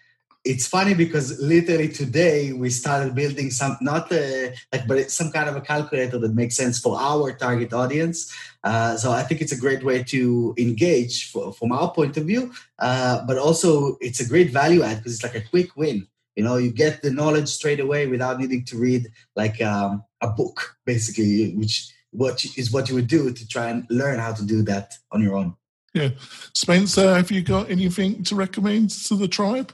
[0.45, 5.49] it's funny because literally today we started building some not uh, like but some kind
[5.49, 8.33] of a calculator that makes sense for our target audience.
[8.63, 12.27] Uh, so I think it's a great way to engage for, from our point of
[12.27, 12.53] view.
[12.79, 16.07] Uh, but also it's a great value add because it's like a quick win.
[16.37, 20.29] You know, you get the knowledge straight away without needing to read like um, a
[20.29, 24.45] book, basically, which what is what you would do to try and learn how to
[24.45, 25.55] do that on your own.
[25.95, 26.11] Yeah.
[26.53, 29.73] Spencer, have you got anything to recommend to the tribe?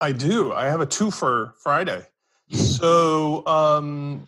[0.00, 0.52] I do.
[0.52, 2.06] I have a two for Friday.
[2.50, 4.26] So um,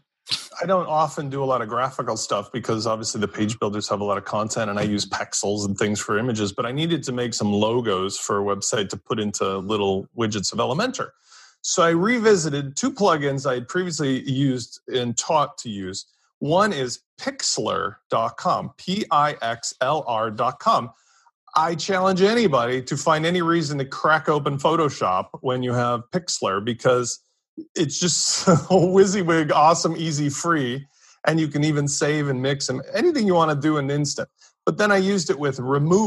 [0.61, 4.01] I don't often do a lot of graphical stuff because obviously the page builders have
[4.01, 7.03] a lot of content and I use pixels and things for images, but I needed
[7.05, 11.11] to make some logos for a website to put into little widgets of Elementor.
[11.63, 16.05] So I revisited two plugins I had previously used and taught to use.
[16.41, 20.91] One is pixlr.com, P I X L R.com.
[21.57, 26.65] I challenge anybody to find any reason to crack open Photoshop when you have Pixlr
[26.65, 27.21] because
[27.75, 30.87] it's just so WYSIWYG, awesome, easy, free,
[31.27, 33.91] and you can even save and mix and anything you want to do in an
[33.91, 34.29] instant.
[34.65, 36.05] But then I used it with remove.bg.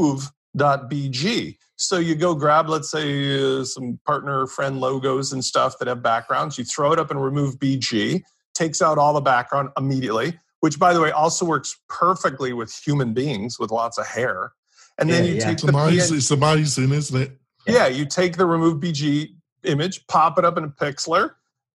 [1.76, 6.02] So you go grab, let's say, uh, some partner friend logos and stuff that have
[6.02, 6.58] backgrounds.
[6.58, 8.22] You throw it up and remove BG,
[8.54, 13.14] takes out all the background immediately, which, by the way, also works perfectly with human
[13.14, 14.54] beings with lots of hair.
[15.00, 15.44] And then Yeah, you yeah.
[15.46, 16.16] take It's the amazing.
[16.16, 17.32] PNG It's amazing, isn't it?
[17.68, 19.34] yeah, you take the remove BG
[19.64, 21.32] image, pop it up in a Pixlr,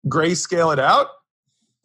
[0.08, 1.08] grayscale it out,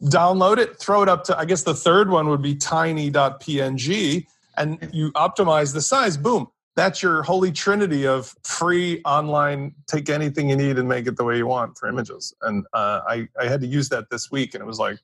[0.03, 4.25] download it, throw it up to, I guess the third one would be tiny.png,
[4.57, 6.17] and you optimize the size.
[6.17, 6.47] Boom.
[6.75, 11.25] That's your holy trinity of free online, take anything you need and make it the
[11.25, 12.33] way you want for images.
[12.41, 14.99] And uh, I, I had to use that this week, and it was like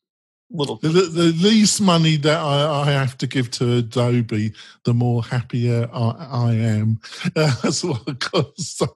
[0.52, 0.78] little.
[0.78, 5.90] The, the least money that I, I have to give to Adobe, the more happier
[5.92, 7.00] I, I am.
[7.36, 8.82] that's what it costs.
[8.82, 8.88] No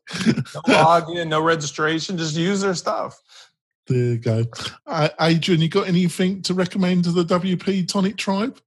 [0.68, 3.20] login, no registration, just use their stuff.
[3.88, 4.46] There you go.
[4.86, 8.60] Uh, Adrian, you got anything to recommend to the WP Tonic tribe?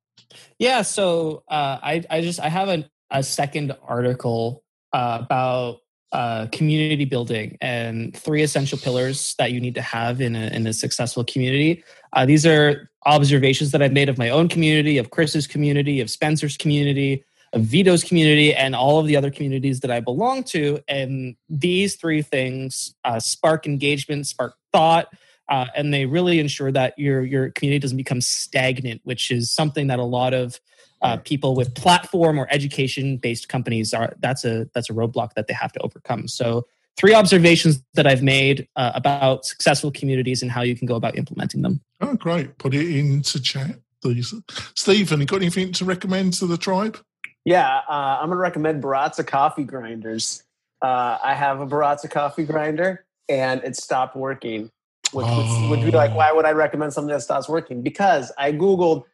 [0.59, 5.79] Yeah, so uh, I I just I have a, a second article uh, about
[6.13, 10.67] uh, community building and three essential pillars that you need to have in a, in
[10.67, 11.83] a successful community.
[12.13, 16.11] Uh, these are observations that I've made of my own community, of Chris's community, of
[16.11, 20.81] Spencer's community, of Vito's community, and all of the other communities that I belong to.
[20.89, 25.09] And these three things uh, spark engagement, spark thought,
[25.49, 29.89] uh, and they really ensure that your your community doesn't become stagnant, which is something
[29.89, 30.61] that a lot of
[31.03, 35.47] uh, people with platform or education based companies are that's a that's a roadblock that
[35.47, 36.29] they have to overcome.
[36.29, 40.95] So three observations that i've made uh, about successful communities and how you can go
[40.95, 41.81] about implementing them.
[42.01, 42.59] Oh great.
[42.59, 44.35] Put it into chat please.
[44.75, 46.99] Stephen you got anything to recommend to the tribe?
[47.45, 50.45] Yeah uh, i'm going to recommend baratza coffee grinders.
[50.81, 54.71] Uh, i have a baratza coffee grinder and it stopped working.
[55.13, 55.69] Which oh.
[55.69, 57.83] would, would be like why would i recommend something that stops working?
[57.83, 59.05] Because i googled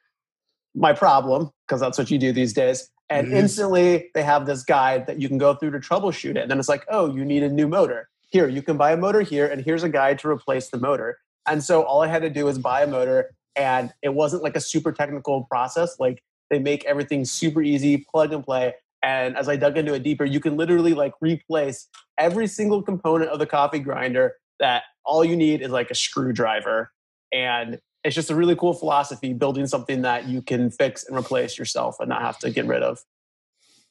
[0.78, 2.88] my problem because that's what you do these days.
[3.10, 3.36] And mm-hmm.
[3.36, 6.38] instantly they have this guide that you can go through to troubleshoot it.
[6.38, 8.08] And then it's like, oh, you need a new motor.
[8.30, 11.18] Here, you can buy a motor here, and here's a guide to replace the motor.
[11.46, 14.54] And so all I had to do was buy a motor, and it wasn't like
[14.54, 15.98] a super technical process.
[15.98, 18.74] Like they make everything super easy, plug and play.
[19.02, 23.30] And as I dug into it deeper, you can literally like replace every single component
[23.30, 26.92] of the coffee grinder that all you need is like a screwdriver.
[27.32, 31.59] And it's just a really cool philosophy building something that you can fix and replace
[31.59, 33.04] yourself and not have to get rid of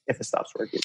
[0.08, 0.80] if it stops working.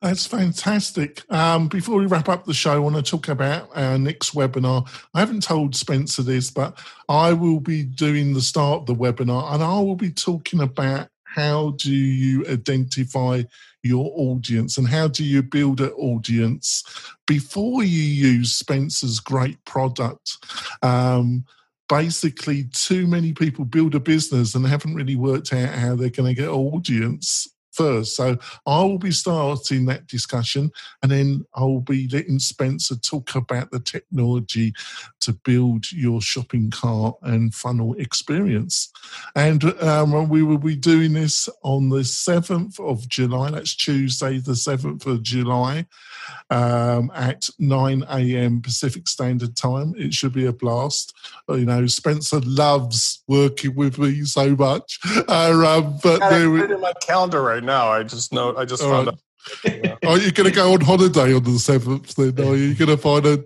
[0.00, 1.22] That's fantastic.
[1.32, 4.88] Um, before we wrap up the show, I want to talk about our next webinar.
[5.14, 6.76] I haven't told Spencer this, but
[7.08, 11.06] I will be doing the start of the webinar and I will be talking about
[11.22, 13.44] how do you identify
[13.84, 16.82] your audience and how do you build an audience
[17.28, 20.38] before you use Spencer's great product.
[20.82, 21.44] Um,
[21.92, 26.34] basically too many people build a business and haven't really worked out how they're going
[26.34, 28.16] to get audience first.
[28.16, 30.70] So I will be starting that discussion
[31.02, 34.72] and then I will be letting Spencer talk about the technology
[35.20, 38.92] to build your shopping cart and funnel experience.
[39.34, 43.50] And um, we will be doing this on the 7th of July.
[43.50, 45.86] That's Tuesday, the 7th of July
[46.50, 48.60] um, at 9 a.m.
[48.60, 49.94] Pacific Standard Time.
[49.96, 51.14] It should be a blast.
[51.48, 54.98] You know, Spencer loves working with me so much.
[55.28, 57.90] Uh, um, but there my calendar right now.
[57.90, 58.56] I just know.
[58.56, 59.14] I just found right.
[59.14, 59.20] out.
[59.64, 59.96] Yeah.
[60.06, 62.14] Are you going to go on holiday on the seventh?
[62.14, 63.44] Then are you going to find a?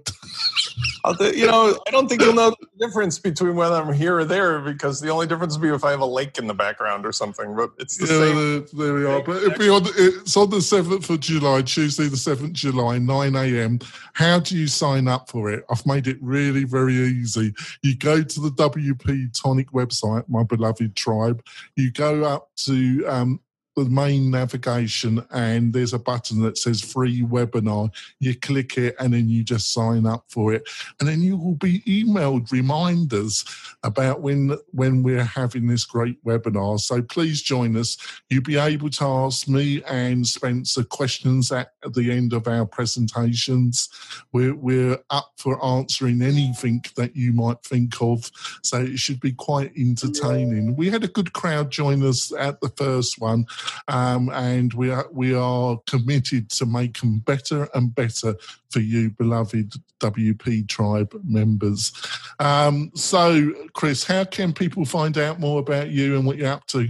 [1.35, 4.61] you know, I don't think you'll know the difference between whether I'm here or there
[4.61, 7.13] because the only difference would be if I have a lake in the background or
[7.13, 7.55] something.
[7.55, 8.77] But it's the yeah, same.
[8.79, 9.23] There, there we are.
[9.23, 12.99] But it'll be on, it's on the seventh of July, Tuesday, the seventh of July,
[12.99, 13.79] nine a.m.
[14.15, 15.65] How do you sign up for it?
[15.71, 17.55] I've made it really very easy.
[17.83, 21.43] You go to the WP Tonic website, my beloved tribe.
[21.77, 23.41] You go up to um,
[23.77, 27.91] the main navigation and there's a button that says free webinar.
[28.19, 30.67] You click it and then you just sign up for it.
[30.99, 33.45] And then you will be emailed reminders
[33.83, 36.81] about when when we're having this great webinar.
[36.81, 37.99] So please join us.
[38.31, 43.91] You'll be able to ask me and Spencer questions at the end of our presentations.
[44.33, 48.31] We're, we're up for answering anything that you might think of.
[48.63, 50.77] So it should be quite entertaining.
[50.77, 53.47] We had a good crowd join us at the first one
[53.89, 58.37] um, and we are we are committed to make them better and better
[58.71, 61.93] for you, beloved WP Tribe members.
[62.39, 66.67] Um, so, Chris, how can people find out more about you and what you're up
[66.69, 66.89] to?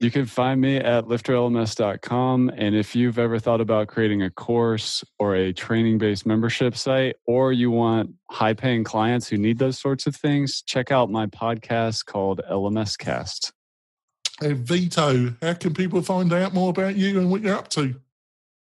[0.00, 2.52] You can find me at lifterlms.com.
[2.56, 7.16] And if you've ever thought about creating a course or a training based membership site,
[7.26, 11.26] or you want high paying clients who need those sorts of things, check out my
[11.26, 13.52] podcast called LMS Cast.
[14.40, 17.92] Hey, Vito, how can people find out more about you and what you're up to?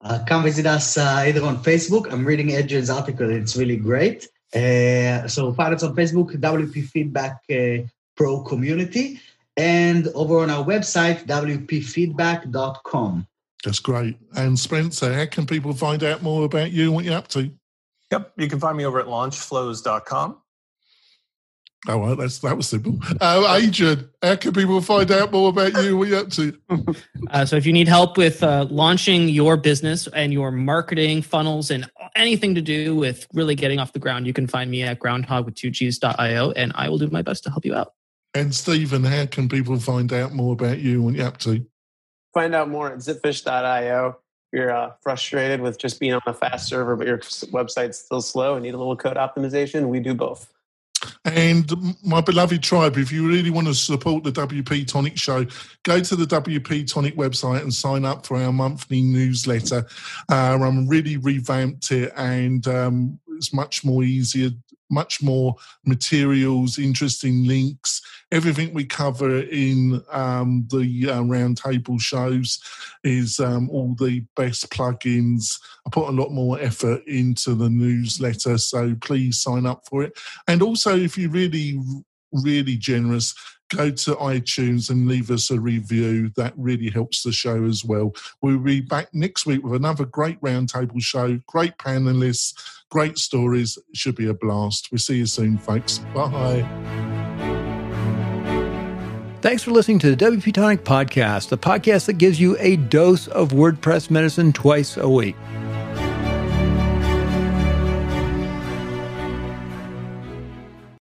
[0.02, 2.10] Uh, come visit us uh, either on Facebook.
[2.12, 3.30] I'm reading Adrian's article.
[3.30, 4.30] It's really great.
[4.56, 7.80] Uh, so find us on Facebook, WP Feedback uh,
[8.16, 9.20] Pro Community,
[9.58, 13.28] and over on our website, WPFeedback.com.
[13.66, 14.18] That's great.
[14.36, 17.52] And Spencer, how can people find out more about you and what you're up to?
[18.12, 20.38] Yep, you can find me over at launchflows.com.
[21.88, 23.00] Oh, well, that's that was simple.
[23.22, 25.98] Uh, Adrian, how can people find out more about you?
[25.98, 26.58] What you up to?
[27.32, 31.70] Uh, so, if you need help with uh, launching your business and your marketing funnels
[31.70, 34.98] and anything to do with really getting off the ground, you can find me at
[35.00, 37.94] groundhog2gs.io, and I will do my best to help you out.
[38.34, 41.02] And Stephen, how can people find out more about you?
[41.02, 41.66] What you up to?
[42.34, 44.10] Find out more at zipfish.io.
[44.10, 48.22] If you're uh, frustrated with just being on a fast server, but your website's still
[48.22, 49.90] slow and need a little code optimization.
[49.90, 50.54] We do both.
[51.26, 51.72] And
[52.04, 55.46] my beloved tribe, if you really want to support the WP Tonic show,
[55.84, 59.86] go to the WP Tonic website and sign up for our monthly newsletter.
[60.30, 64.50] Uh, I'm really revamped it and um, it's much more easier
[64.90, 72.60] much more materials, interesting links, everything we cover in um, the uh, roundtable shows
[73.04, 75.60] is um, all the best plugins.
[75.86, 80.18] I put a lot more effort into the newsletter, so please sign up for it.
[80.48, 81.80] And also, if you're really,
[82.32, 83.34] really generous,
[83.70, 86.30] go to iTunes and leave us a review.
[86.36, 88.14] That really helps the show as well.
[88.42, 92.54] We'll be back next week with another great roundtable show, great panelists,
[92.90, 93.78] great stories.
[93.78, 94.90] It should be a blast.
[94.92, 96.00] We'll see you soon, folks.
[96.14, 96.66] Bye.
[99.42, 103.28] Thanks for listening to the WP Tonic Podcast, the podcast that gives you a dose
[103.28, 105.36] of WordPress medicine twice a week.